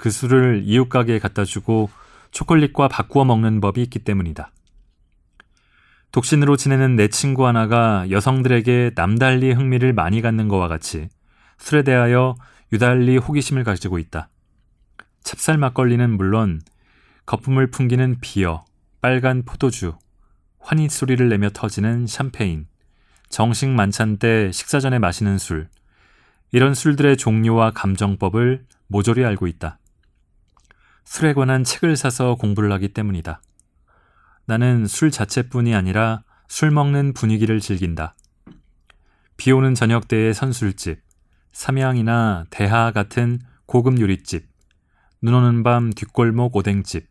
[0.00, 1.90] 그 술을 이웃 가게에 갖다 주고
[2.30, 4.50] 초콜릿과 바꾸어 먹는 법이 있기 때문이다.
[6.10, 11.10] 독신으로 지내는 내 친구 하나가 여성들에게 남달리 흥미를 많이 갖는 것과 같이
[11.58, 12.34] 술에 대하여
[12.72, 14.30] 유달리 호기심을 가지고 있다.
[15.22, 16.62] 찹쌀 막걸리는 물론
[17.26, 18.64] 거품을 풍기는 비어,
[19.02, 19.98] 빨간 포도주,
[20.60, 22.66] 환희 소리를 내며 터지는 샴페인,
[23.28, 25.68] 정식 만찬 때 식사 전에 마시는 술,
[26.52, 29.76] 이런 술들의 종류와 감정법을 모조리 알고 있다.
[31.04, 33.40] 술에 관한 책을 사서 공부를 하기 때문이다.
[34.46, 38.16] 나는 술 자체뿐이 아니라 술 먹는 분위기를 즐긴다.
[39.36, 41.00] 비 오는 저녁 때의 선술집,
[41.52, 44.46] 삼양이나 대하 같은 고급 요리집,
[45.22, 47.08] 눈 오는 밤 뒷골목 오뎅집,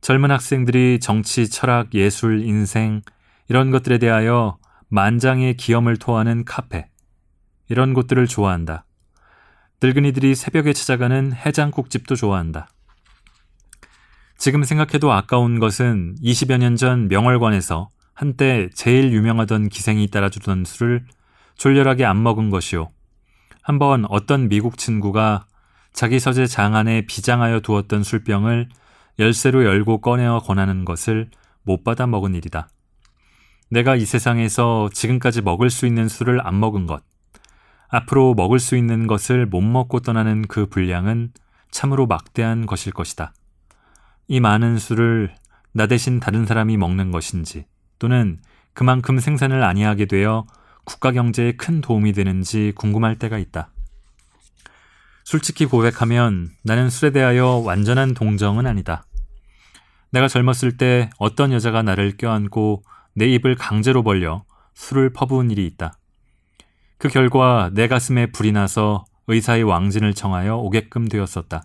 [0.00, 3.02] 젊은 학생들이 정치, 철학, 예술, 인생,
[3.48, 6.88] 이런 것들에 대하여 만장의 기염을 토하는 카페,
[7.68, 8.84] 이런 곳들을 좋아한다.
[9.82, 12.68] 늙은이들이 새벽에 찾아가는 해장국집도 좋아한다.
[14.36, 21.06] 지금 생각해도 아까운 것은 20여 년 전 명월관에서 한때 제일 유명하던 기생이 따라주던 술을
[21.56, 22.90] 졸렬하게 안 먹은 것이요.
[23.62, 25.46] 한번 어떤 미국 친구가
[25.94, 28.68] 자기 서재 장 안에 비장하여 두었던 술병을
[29.18, 31.30] 열쇠로 열고 꺼내어 권하는 것을
[31.62, 32.68] 못 받아 먹은 일이다.
[33.70, 37.02] 내가 이 세상에서 지금까지 먹을 수 있는 술을 안 먹은 것,
[37.90, 41.32] 앞으로 먹을 수 있는 것을 못 먹고 떠나는 그 분량은
[41.70, 43.32] 참으로 막대한 것일 것이다.
[44.28, 45.34] 이 많은 술을
[45.72, 47.66] 나 대신 다른 사람이 먹는 것인지,
[47.98, 48.40] 또는
[48.72, 50.46] 그만큼 생산을 아니하게 되어
[50.84, 53.70] 국가 경제에 큰 도움이 되는지 궁금할 때가 있다.
[55.24, 59.04] 솔직히 고백하면 나는 술에 대하여 완전한 동정은 아니다.
[60.10, 62.82] 내가 젊었을 때 어떤 여자가 나를 껴안고
[63.14, 65.99] 내 입을 강제로 벌려 술을 퍼부은 일이 있다.
[67.00, 71.62] 그 결과 내 가슴에 불이 나서 의사의 왕진을 청하여 오게끔 되었었다.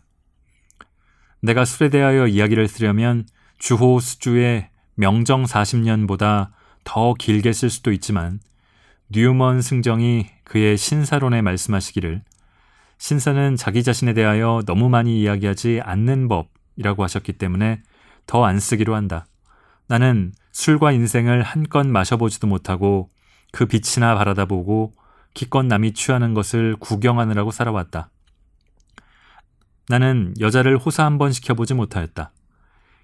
[1.42, 3.26] 내가 술에 대하여 이야기를 쓰려면
[3.60, 6.52] 주호 수주의 명정 40년보다
[6.86, 8.40] 더 길게 쓸 수도 있지만
[9.10, 12.24] 뉴먼 승정이 그의 신사론에 말씀하시기를
[12.98, 17.82] 신사는 자기 자신에 대하여 너무 많이 이야기하지 않는 법이라고 하셨기 때문에
[18.26, 19.26] 더 안 쓰기로 한다.
[19.88, 23.10] 나는 술과 인생을 한껏 마셔보지도 못하고
[23.52, 24.96] 그 빛이나 바라다 보고
[25.36, 28.10] 기껏 남이 취하는 것을 구경하느라고 살아왔다.
[29.90, 32.32] 나는 여자를 호사 한 번 시켜보지 못하였다.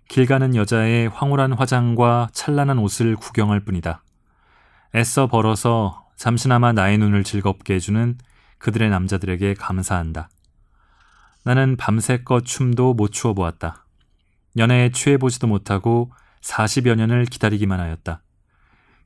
[0.08, 4.04] 길 가는 여자의 황홀한 화장과 찬란한 옷을 구경할 뿐이다.
[4.96, 8.18] 애써 벌어서 잠시나마 나의 눈을 즐겁게 해주는
[8.58, 10.30] 그들의 남자들에게 감사한다.
[11.44, 13.86] 나는 밤새껏 춤도 못 추어 보았다.
[14.58, 18.22] 연애에 취해보지도 못하고 40여 년을 기다리기만 하였다.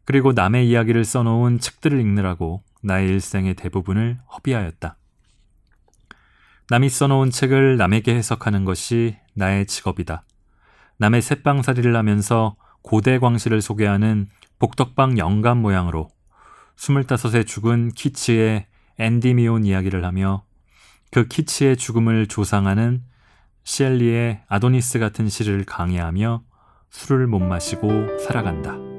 [0.05, 4.98] 그리고 남의 이야기를 써놓은 책들을 읽느라고 나의 일생의 대부분을 허비하였다.
[6.69, 10.24] 남이 써놓은 책을 남에게 해석하는 것이 나의 직업이다.
[10.98, 14.28] 남의 새빵살이를 하면서 고대 광시를 소개하는
[14.60, 16.10] 복덕방 영감 모양으로
[16.78, 18.67] 25에 죽은 키치의
[18.98, 20.43] 앤디미온 이야기를 하며
[21.12, 23.04] 그 키치의 죽음을 조상하는
[23.63, 26.43] 시엘리의 아도니스 같은 시를 강의하며
[26.91, 28.94] 술을 못 마시고 살아간다.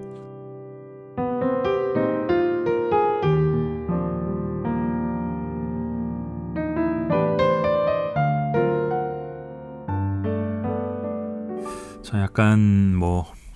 [12.23, 13.47] 약간 뭐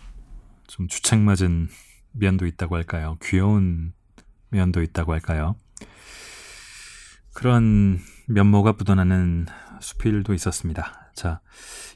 [0.70, 1.68] 좀 주책 맞은
[2.12, 3.18] 면도 있다고 할까요?
[3.22, 3.92] 귀여운
[4.50, 5.56] 면도 있다고 할까요?
[7.34, 9.46] 그런 면모가 묻어나는
[9.80, 11.10] 수필도 있었습니다.
[11.16, 11.40] 자,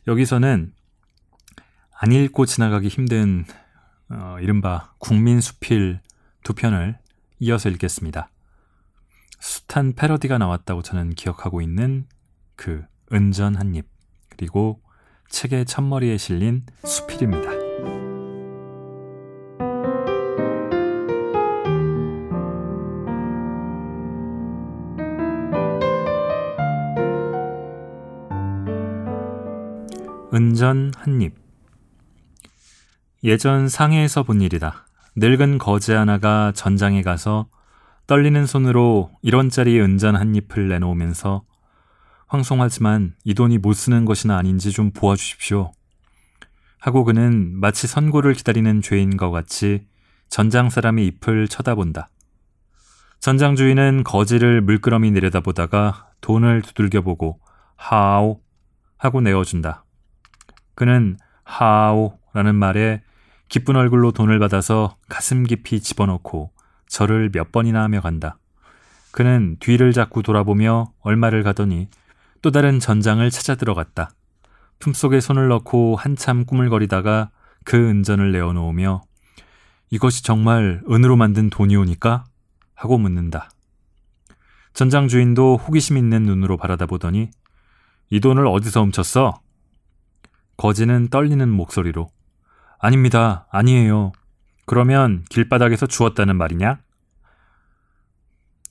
[0.09, 0.75] 여기서는
[1.93, 3.45] 안 읽고 지나가기 힘든
[4.11, 6.01] 어, 이른바 국민 수필
[6.43, 6.99] 두 편을
[7.39, 8.29] 이어서 읽겠습니다.
[9.39, 12.09] 숱한 패러디가 나왔다고 저는 기억하고 있는
[12.57, 13.87] 그 은전 한 입
[14.31, 14.83] 그리고
[15.35, 17.51] 책의 첫머리에 실린 수필입니다.
[30.33, 31.35] 은전 한입
[33.25, 34.87] 예전 상해에서 본 일이다.
[35.17, 37.49] 늙은 거지 하나가 전장에 가서
[38.07, 41.45] 떨리는 손으로 1원짜리 은전 한 잎을 내놓으면서
[42.35, 45.71] 황송하지만 이 돈이 못 쓰는 것이나 아닌지 좀 보아주십시오.
[46.81, 49.87] 하고 그는 마치 선고를 기다리는 죄인과 같이
[50.29, 52.11] 전장 사람의 잎을 쳐다본다.
[53.21, 57.39] 전장 주인은 거지를 물끄러미 내려다보다가 돈을 두들겨보고
[57.77, 58.41] 하오
[58.99, 59.85] 하고 내어준다.
[60.75, 63.03] 그는 하오라는 말에
[63.49, 66.51] 기쁜 얼굴로 돈을 받아서 가슴 깊이 집어넣고
[66.89, 68.39] 절을 몇 번이나 하며 간다.
[69.13, 71.89] 그는 뒤를 자꾸 돌아보며 얼마를 가더니
[72.45, 74.11] 또 다른 전장을 찾아 들어갔다.
[74.79, 77.31] 품속에 손을 넣고 한참 꾸물거리다가
[77.65, 79.01] 그 은전을 내어놓으며
[79.89, 82.27] 이것이 정말 은으로 만든 돈이오니까?
[82.75, 83.49] 하고 묻는다.
[84.75, 87.31] 전장 주인도 호기심 있는 눈으로 바라다 보더니
[88.11, 89.41] 이 돈을 어디서 훔쳤어?
[90.59, 92.11] 거지는 떨리는 목소리로
[92.79, 93.47] 아닙니다.
[93.53, 94.13] 아니에요.
[94.67, 96.79] 그러면 길바닥에서 주웠다는 말이냐?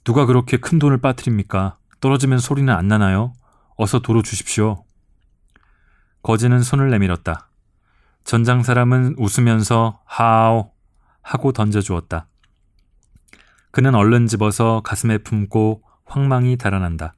[0.04, 1.80] 누가 그렇게 큰 돈을 빠뜨립니까?
[2.02, 3.34] 떨어지면 소리는 안 나나요?
[3.76, 4.84] 어서 도로 주십시오.
[6.22, 7.50] 거지는 손을 내밀었다.
[8.24, 10.72] 전장 사람은 웃으면서 하오
[11.22, 12.28] 하고 던져주었다.
[13.72, 17.14] 그는 얼른 집어서 가슴에 품고 황망이 달아난다.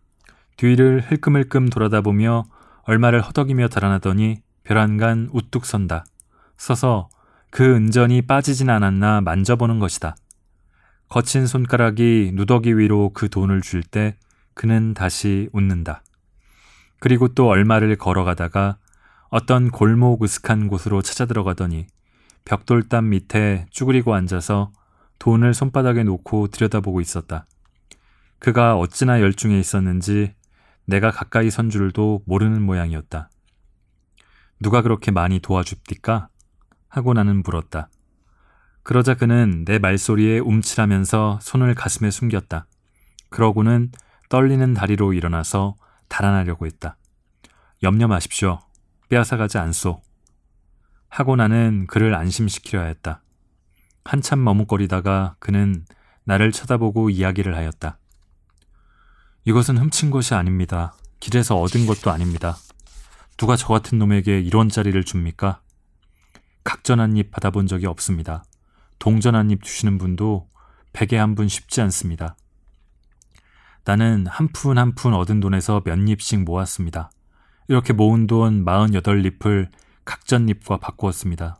[0.57, 2.45] 뒤를 흘끔흘끔 돌아다보며
[2.83, 6.05] 얼마를 허덕이며 달아나더니 벼란간 우뚝 선다.
[6.57, 7.09] 서서
[7.51, 10.15] 그 은전이 빠지진 않았나 만져보는 것이다.
[11.09, 14.17] 거친 손가락이 누더기 위로 그 돈을 줄 때
[14.53, 16.01] 그는 다시 웃는다.
[17.05, 18.79] 그리고 또 얼마를 걸어가다가
[19.29, 21.85] 어떤 골목 으슥한 곳으로 찾아 들어가더니
[22.45, 24.71] 벽돌담 밑에 쭈그리고 앉아서
[25.19, 27.45] 돈을 손바닥에 놓고 들여다보고 있었다.
[28.39, 30.33] 그가 어찌나 열중해 있었는지
[30.85, 33.29] 내가 가까이 선 줄도 모르는 모양이었다.
[34.59, 36.29] 누가 그렇게 많이 도와줍니까?
[36.89, 37.87] 하고 나는 물었다.
[38.81, 42.65] 그러자 그는 내 말소리에 움찔하면서 손을 가슴에 숨겼다.
[43.29, 43.91] 그러고는
[44.29, 45.75] 떨리는 다리로 일어나서
[46.07, 46.97] 달아나려고 했다.
[47.83, 48.59] 염려 마십시오.
[49.09, 50.01] 빼앗아가지 않소.
[51.09, 53.21] 하고 나는 그를 안심시키려 했다.
[54.03, 55.85] 한참 머뭇거리다가 그는
[56.23, 57.97] 나를 쳐다보고 이야기를 하였다.
[59.45, 60.95] 이것은 훔친 것이 아닙니다.
[61.19, 62.57] 길에서 얻은 것도 아닙니다.
[63.37, 65.61] 누가 저 같은 놈에게 1원짜리를 줍니까?
[66.63, 68.43] 각전 한 입 받아본 적이 없습니다.
[68.97, 70.49] 동전 한 입 주시는 분도
[70.93, 72.35] 백에 한 분 쉽지 않습니다.
[73.85, 77.11] 나는 한 푼 한 푼 얻은 돈에서 몇 잎씩 모았습니다.
[77.67, 79.69] 이렇게 모은 돈 48잎을
[80.05, 81.59] 각전잎과 바꾸었습니다.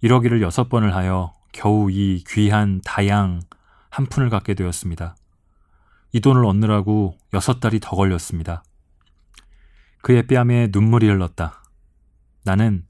[0.00, 3.40] 이러기를 여섯 번을 하여 겨우 이 귀한 다양
[3.90, 5.16] 한 푼을 갖게 되었습니다.
[6.12, 8.62] 이 돈을 얻느라고 여섯 달이 더 걸렸습니다.
[10.02, 11.62] 그의 뺨에 눈물이 흘렀다.
[12.44, 12.84] 나는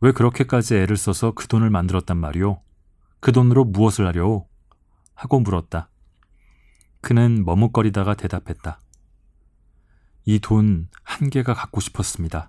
[0.00, 2.60] 왜 그렇게까지 애를 써서 그 돈을 만들었단 말이오?
[3.20, 4.46] 그 돈으로 무엇을 하려오?
[5.14, 5.88] 하고 물었다.
[7.04, 8.80] 그는 머뭇거리다가 대답했다.
[10.24, 12.48] 이 돈 한 개가 갖고 싶었습니다.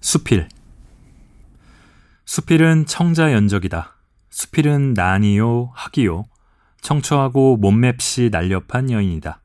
[0.00, 0.48] 수필
[2.24, 3.96] 수필은 청자 연적이다.
[4.30, 6.24] 수필은 난이요, 학이요,
[6.82, 9.40] 청초하고 몸맵시 날렵한 여인이다.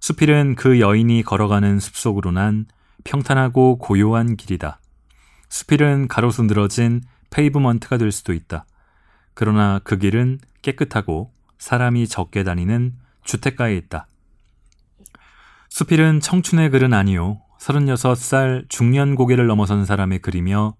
[0.00, 2.66] 수필은 그 여인이 걸어가는 숲속으로 난
[3.04, 4.80] 평탄하고 고요한 길이다.
[5.48, 8.66] 수필은 가로수 늘어진 페이브먼트가 될 수도 있다.
[9.34, 14.06] 그러나 그 길은 깨끗하고 사람이 적게 다니는 주택가에 있다.
[15.68, 17.40] 수필은 청춘의 글은 아니요.
[17.60, 20.74] 36살 중년 고개를 넘어선 사람의 글이며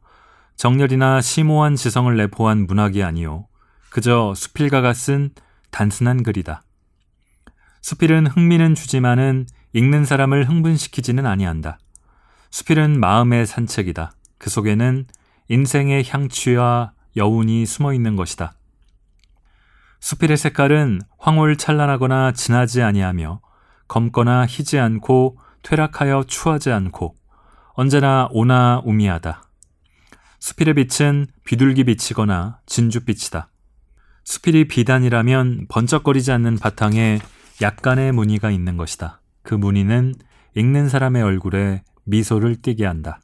[0.56, 3.46] 정렬이나 심오한 지성을 내포한 문학이 아니요.
[3.90, 5.30] 그저 수필가가 쓴
[5.70, 6.62] 단순한 글이다.
[7.82, 11.78] 수필은 흥미는 주지만은 읽는 사람을 흥분시키지는 아니한다.
[12.50, 14.12] 수필은 마음의 산책이다.
[14.38, 15.06] 그 속에는
[15.48, 18.54] 인생의 향취와 여운이 숨어 있는 것이다.
[20.00, 23.40] 수필의 색깔은 황홀 찬란하거나 진하지 아니하며
[23.88, 27.16] 검거나 희지 않고 퇴락하여 추하지 않고
[27.74, 29.42] 언제나 오나 우미하다.
[30.40, 33.48] 수필의 빛은 비둘기 빛이거나 진주빛이다.
[34.24, 37.20] 수필이 비단이라면 번쩍거리지 않는 바탕에
[37.62, 39.20] 약간의 무늬가 있는 것이다.
[39.42, 40.14] 그 무늬는
[40.54, 43.20] 읽는 사람의 얼굴에 미소를 띠게 한다.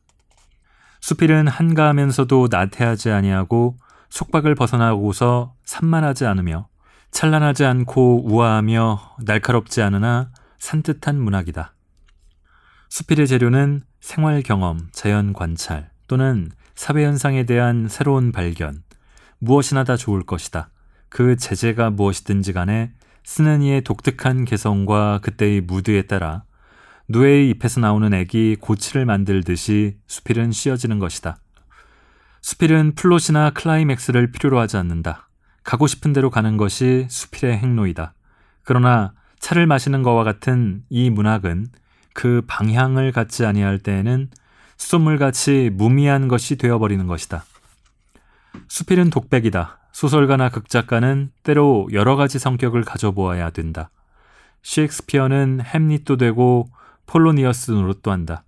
[1.02, 3.76] 수필은 한가하면서도 나태하지 아니하고
[4.08, 6.68] 속박을 벗어나고서 산만하지 않으며
[7.10, 11.74] 찬란하지 않고 우아하며 날카롭지 않으나 산뜻한 문학이다.
[12.88, 18.84] 수필의 재료는 생활 경험, 자연 관찰 또는 사회 현상에 대한 새로운 발견,
[19.40, 20.70] 무엇이나 다 좋을 것이다.
[21.08, 22.92] 그 제재가 무엇이든지 간에
[23.24, 26.44] 쓰는 이의 독특한 개성과 그때의 무드에 따라
[27.08, 31.36] 누에의 잎에서 나오는 액이 고치를 만들듯이 수필은 씌어지는 것이다.
[32.40, 35.28] 수필은 플롯이나 클라이맥스를 필요로 하지 않는다.
[35.64, 38.14] 가고 싶은 대로 가는 것이 수필의 행로이다.
[38.64, 41.66] 그러나 차를 마시는 것과 같은 이 문학은
[42.14, 44.30] 그 방향을 갖지 아니할 때에는
[44.76, 47.44] 수돗물같이 무미한 것이 되어버리는 것이다.
[48.68, 49.78] 수필은 독백이다.
[49.92, 53.90] 소설가나 극작가는 때로 여러 가지 성격을 가져보아야 된다.
[54.62, 56.68] 셰익스피어는 햄릿도 되고
[57.12, 58.42] 폴로니어스 노릇도 한다.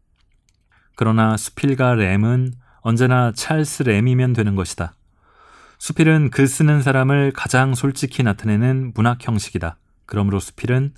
[0.97, 4.95] 그러나 수필과 램은 언제나 찰스 램이면 되는 것이다.
[5.79, 9.77] 수필은 글 쓰는 사람을 가장 솔직히 나타내는 문학 형식이다.
[10.07, 10.95] 그러므로 수필은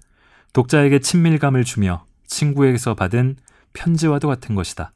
[0.52, 3.34] 독자에게 친밀감을 주며 친구에게서 받은
[3.72, 4.92] 편지와도 같은 것이다.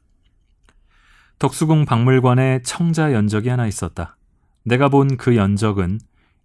[1.39, 4.15] 덕수궁 박물관에 청자 연적이 하나 있었다.
[4.63, 5.99] 내가 본 그 연적은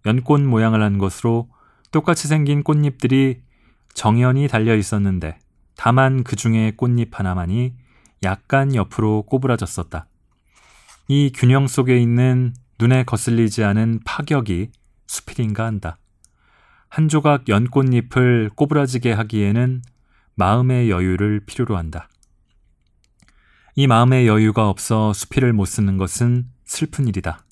[0.05, 1.47] 연꽃 모양을 한 것으로
[1.91, 3.43] 똑같이 생긴 꽃잎들이
[3.93, 5.39] 정연히 달려 있었는데
[5.77, 7.73] 다만 그 중에 꽃잎 하나만이
[8.23, 10.07] 약간 옆으로 꼬부라졌었다.
[11.07, 14.71] 이 균형 속에 있는 눈에 거슬리지 않은 파격이
[15.05, 15.97] 수필인가 한다.
[16.89, 19.81] 한 조각 연꽃잎을 꼬부라지게 하기에는
[20.35, 22.09] 마음의 여유를 필요로 한다.
[23.75, 27.43] 이 마음의 여유가 없어 수필을 못 쓰는 것은 슬픈 일이다.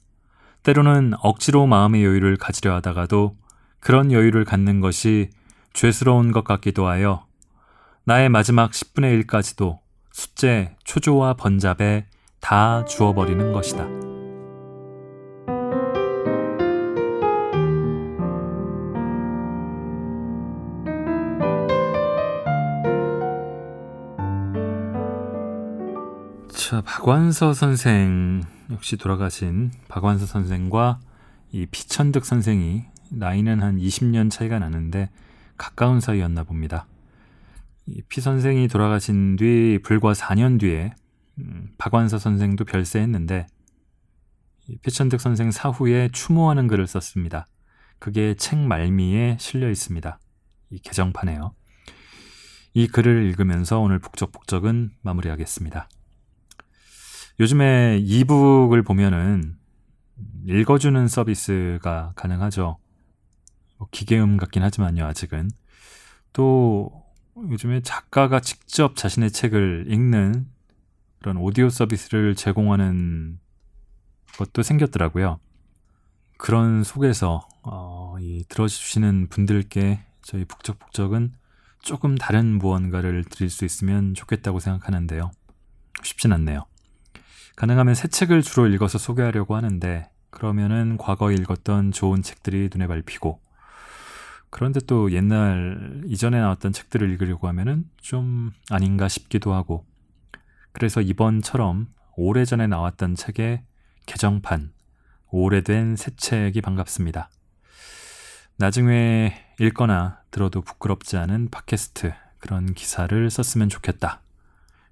[0.64, 3.36] 때로는 억지로 마음의 여유를 가지려 하다가도
[3.80, 5.30] 그런 여유를 갖는 것이
[5.74, 7.25] 죄스러운 것 같기도 하여
[8.08, 9.80] 나의 마지막 10분의 1까지도
[10.12, 12.06] 숫제, 초조와 번잡에
[12.40, 13.84] 다 주어버리는 것이다.
[26.52, 31.00] 자, 박완서 선생 역시 돌아가신 박완서 선생과
[31.52, 35.10] 이 피천득 선생이 나이는 한 20년 차이가 나는데
[35.58, 36.86] 가까운 사이였나 봅니다.
[38.10, 40.94] 피 선생이 돌아가신 뒤 불과 4년 뒤에
[41.40, 43.48] 음, 박완서 선생도 별세했는데
[44.82, 47.46] 피천득 선생 사후에 추모하는 글을 썼습니다.
[48.00, 50.20] 그게 책 말미에 실려 있습니다.
[50.72, 51.54] 이 개정판에요.
[52.74, 55.88] 이 글을 읽으면서 오늘 북적북적은 마무리하겠습니다.
[57.40, 59.56] 요즘에 이북을 보면은
[60.48, 62.78] 읽어주는 서비스가 가능하죠.
[63.78, 65.50] 뭐 기계음 같긴 하지만요, 아직은.
[66.34, 67.05] 또
[67.38, 70.48] 요즘에 작가가 직접 자신의 책을 읽는
[71.20, 73.40] 그런 오디오 서비스를 제공하는
[74.38, 75.40] 것도 생겼더라고요.
[76.38, 81.34] 그런 속에서 어, 이 들어주시는 분들께 저희 북적북적은
[81.82, 85.32] 조금 다른 무언가를 드릴 수 있으면 좋겠다고 생각하는데요.
[86.04, 86.66] 쉽진 않네요.
[87.56, 93.40] 가능하면 새 책을 주로 읽어서 소개하려고 하는데 그러면은 과거에 읽었던 좋은 책들이 눈에 밟히고
[94.50, 99.86] 그런데 또 옛날 이전에 나왔던 책들을 읽으려고 하면은 좀 아닌가 싶기도 하고
[100.72, 103.64] 그래서 이번처럼 오래전에 나왔던 책의
[104.06, 104.72] 개정판
[105.32, 107.30] 오래된 새 책이 반갑습니다.
[108.58, 114.22] 나중에 읽거나 들어도 부끄럽지 않은 팟캐스트 그런 기사를 썼으면 좋겠다.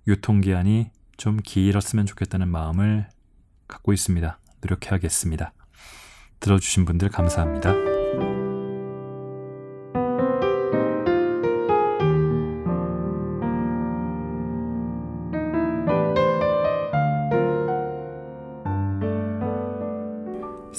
[0.07, 3.07] 유통기한이 좀 길었으면 좋겠다는 마음을
[3.67, 4.39] 갖고 있습니다.
[4.61, 5.53] 노력해야겠습니다.
[6.39, 7.92] 들어주신 분들 감사합니다.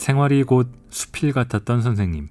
[0.05, 2.29] 생활이 곧 수필 같았던 선생님.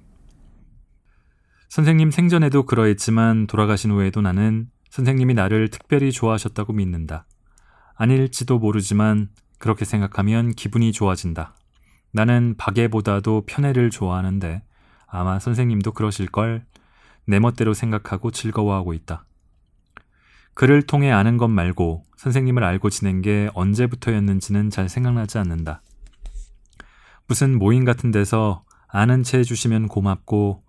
[1.70, 7.26] 선생님 생전에도 그러했지만 돌아가신 후에도 나는 선생님이 나를 특별히 좋아하셨다고 믿는다.
[7.96, 11.56] 아닐지도 모르지만 그렇게 생각하면 기분이 좋아진다.
[12.12, 14.62] 나는 박애보다도 편애를 좋아하는데
[15.08, 16.64] 아마 선생님도 그러실걸
[17.26, 19.24] 내 멋대로 생각하고 즐거워하고 있다.
[20.54, 25.82] 그를 통해 아는 것 말고 선생님을 알고 지낸 게 언제부터였는지는 잘 생각나지 않는다.
[27.26, 30.62] 무슨 모임 같은 데서 아는 체 해주시면 고맙고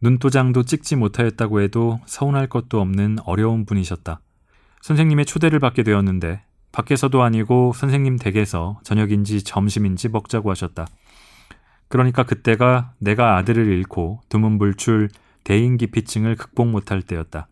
[0.00, 4.20] 눈도장도 찍지 못하였다고 해도 서운할 것도 없는 어려운 분이셨다.
[4.80, 6.42] 선생님의 초대를 받게 되었는데
[6.72, 10.86] 밖에서도 아니고 선생님 댁에서 저녁인지 점심인지 먹자고 하셨다.
[11.88, 15.10] 그러니까 그때가 내가 아들을 잃고 두문불출
[15.44, 17.48] 대인기피증을 극복 못할 때였다.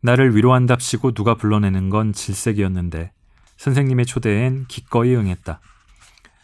[0.00, 3.12] 나를 위로한답시고 누가 불러내는 건 질색이었는데
[3.56, 5.60] 선생님의 초대엔 기꺼이 응했다.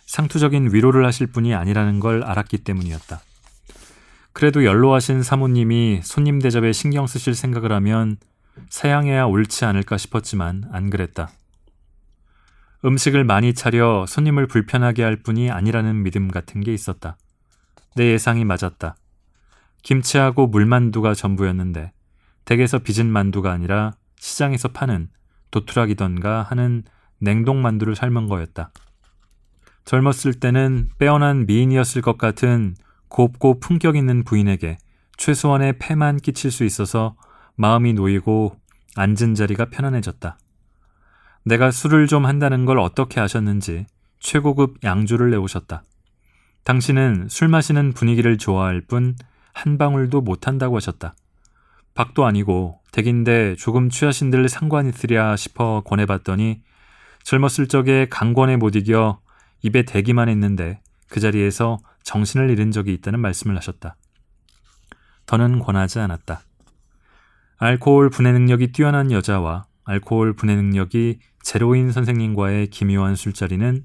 [0.07, 3.21] 상투적인 위로를 하실 분이 아니라는 걸 알았기 때문이었다.
[4.33, 8.17] 그래도 연로하신 사모님이 손님 대접에 신경 쓰실 생각을 하면
[8.69, 11.31] 사양해야 옳지 않을까 싶었지만 안 그랬다.
[12.85, 17.17] 음식을 많이 차려 손님을 불편하게 할 뿐이 아니라는 믿음 같은 게 있었다.
[17.95, 18.97] 내 예상이 맞았다.
[19.83, 21.93] 김치하고 물만두가 전부였는데
[22.45, 25.09] 댁에서 빚은 만두가 아니라 시장에서 파는
[25.51, 26.85] 도투락이던가 하는
[27.19, 28.73] 냉동만두를 삶은 거였다.
[29.85, 32.75] 젊었을 때는 빼어난 미인이었을 것 같은
[33.09, 34.79] 곱고 품격 있는 부인에게
[35.17, 37.17] 최소한의 패만 끼칠 수 있어서
[37.57, 38.57] 마음이 놓이고
[38.97, 40.39] 앉은 자리가 편안해졌다.
[41.45, 43.87] 내가 술을 좀 한다는 걸 어떻게 아셨는지
[44.21, 45.83] 최고급 양주를 내오셨다.
[46.65, 49.17] 당신은 술 마시는 분위기를 좋아할 뿐
[49.55, 51.15] 한 방울도 못한다고 하셨다.
[51.95, 56.63] 박도 아니고 댁인데 조금 취하신들 상관 있으랴 싶어 권해봤더니
[57.23, 59.21] 젊었을 적에 강권에 못 이겨
[59.63, 63.97] 입에 대기만 했는데 그 자리에서 정신을 잃은 적이 있다는 말씀을 하셨다.
[65.27, 66.43] 더는 권하지 않았다.
[67.59, 73.85] 알코올 분해 능력이 뛰어난 여자와 알코올 분해 능력이 제로인 선생님과의 기묘한 술자리는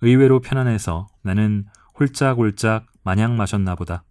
[0.00, 1.66] 의외로 편안해서 나는
[1.98, 4.04] 홀짝홀짝 마냥 마셨나 보다.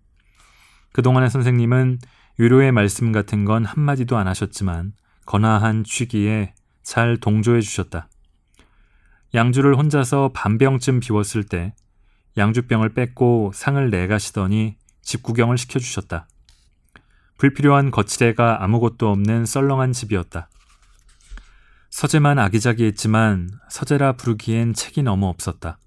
[0.91, 1.99] 그동안의 선생님은
[2.37, 4.93] 위로의 말씀 같은 건 한마디도 안 하셨지만
[5.25, 6.53] 거나한 취기에
[6.83, 8.09] 잘 동조해 주셨다.
[9.33, 11.73] 양주를 혼자서 반병쯤 비웠을 때
[12.37, 16.27] 양주병을 뺏고 상을 내가시더니 집 구경을 시켜주셨다.
[17.37, 20.49] 불필요한 거치대가 아무것도 없는 썰렁한 집이었다.
[21.89, 25.77] 서재만 아기자기했지만 서재라 부르기엔 책이 너무 없었다.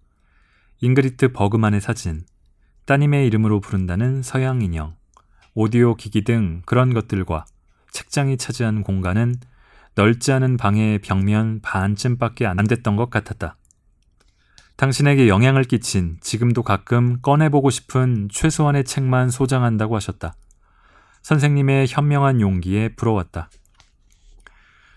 [0.80, 2.24] 잉그리트 버그만의 사진,
[2.86, 4.97] 따님의 이름으로 부른다는 서양 인형,
[5.55, 7.45] 오디오 기기 등 그런 것들과
[7.93, 9.36] 책장이 차지한 공간은
[10.01, 13.59] 넓지 않은 방의 벽면 반쯤밖에 안 됐던 것 같았다.
[14.76, 20.36] 당신에게 영향을 끼친 지금도 가끔 꺼내보고 싶은 최소한의 책만 소장한다고 하셨다.
[21.20, 23.51] 선생님의 현명한 용기에 부러웠다.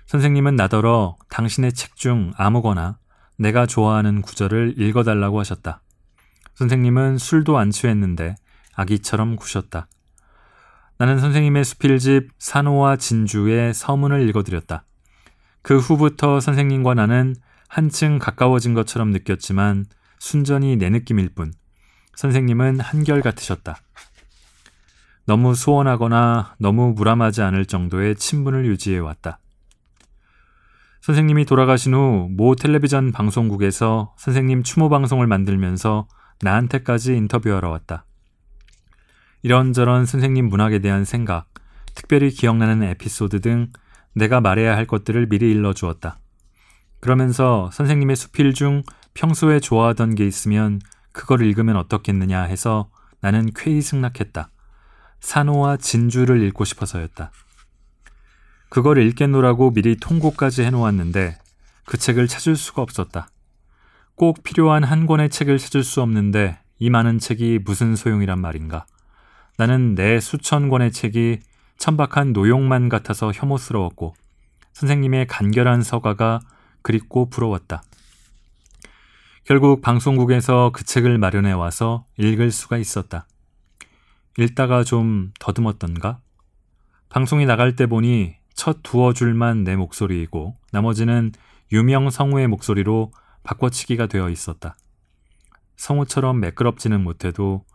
[0.05, 2.97] 선생님은 나더러 당신의 책 중 아무거나
[3.37, 5.81] 내가 좋아하는 구절을 읽어달라고 하셨다.
[6.53, 8.35] 선생님은 술도 안 취했는데
[8.73, 9.89] 아기처럼 구셨다.
[10.97, 14.85] 나는 선생님의 수필집 산호와 진주의 서문을 읽어드렸다.
[15.63, 17.35] 그 후부터 선생님과 나는
[17.67, 19.85] 한층 가까워진 것처럼 느꼈지만
[20.19, 21.53] 순전히 내 느낌일 뿐
[22.15, 23.77] 선생님은 한결같으셨다.
[25.25, 29.39] 너무 소원하거나 너무 무람하지 않을 정도의 친분을 유지해 왔다.
[31.01, 36.07] 선생님이 돌아가신 후 모 텔레비전 방송국에서 선생님 추모 방송을 만들면서
[36.41, 38.05] 나한테까지 인터뷰하러 왔다.
[39.41, 41.47] 이런저런 선생님 문학에 대한 생각,
[41.95, 43.71] 특별히 기억나는 에피소드 등
[44.15, 46.19] 내가 말해야 할 것들을 미리 일러 주었다.
[46.99, 48.83] 그러면서 선생님의 수필 중
[49.13, 50.79] 평소에 좋아하던 게 있으면
[51.11, 52.89] 그걸 읽으면 어떻겠느냐 해서
[53.21, 54.49] 나는 쾌히 승낙했다.
[55.19, 57.31] 산호와 진주를 읽고 싶어서였다.
[58.69, 61.37] 그걸 읽겠노라고 미리 통고까지 해놓았는데
[61.85, 63.27] 그 책을 찾을 수가 없었다.
[64.15, 68.85] 꼭 필요한 한 권의 책을 찾을 수 없는데 이 많은 책이 무슨 소용이란 말인가.
[69.57, 71.39] 나는 내 수천 권의 책이
[71.77, 74.13] 천박한 노용만 같아서 혐오스러웠고
[74.73, 76.39] 선생님의 간결한 서가가
[76.81, 77.83] 그립고 부러웠다.
[79.45, 83.27] 결국 방송국에서 그 책을 마련해 와서 읽을 수가 있었다.
[84.37, 86.19] 읽다가 좀 더듬었던가?
[87.09, 91.31] 방송이 나갈 때 보니 첫 두어 줄만 내 목소리이고 나머지는
[91.71, 93.11] 유명 성우의 목소리로
[93.43, 94.75] 바꿔치기가 되어 있었다.
[95.75, 97.65] 성우처럼 매끄럽지는 못해도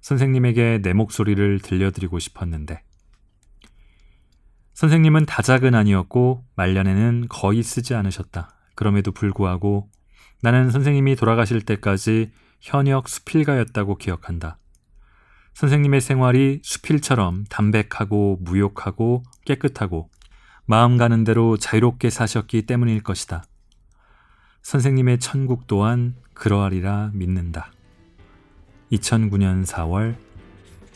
[0.00, 2.82] 선생님에게 내 목소리를 들려드리고 싶었는데
[4.78, 8.50] 선생님은 다작은 아니었고 말년에는 거의 쓰지 않으셨다.
[8.76, 9.90] 그럼에도 불구하고
[10.40, 14.56] 나는 선생님이 돌아가실 때까지 현역 수필가였다고 기억한다.
[15.54, 20.10] 선생님의 생활이 수필처럼 담백하고 무욕하고 깨끗하고
[20.64, 23.42] 마음 가는 대로 자유롭게 사셨기 때문일 것이다.
[24.62, 27.72] 선생님의 천국 또한 그러하리라 믿는다.
[28.92, 30.14] 2009년 4월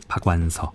[0.07, 0.73] 박완서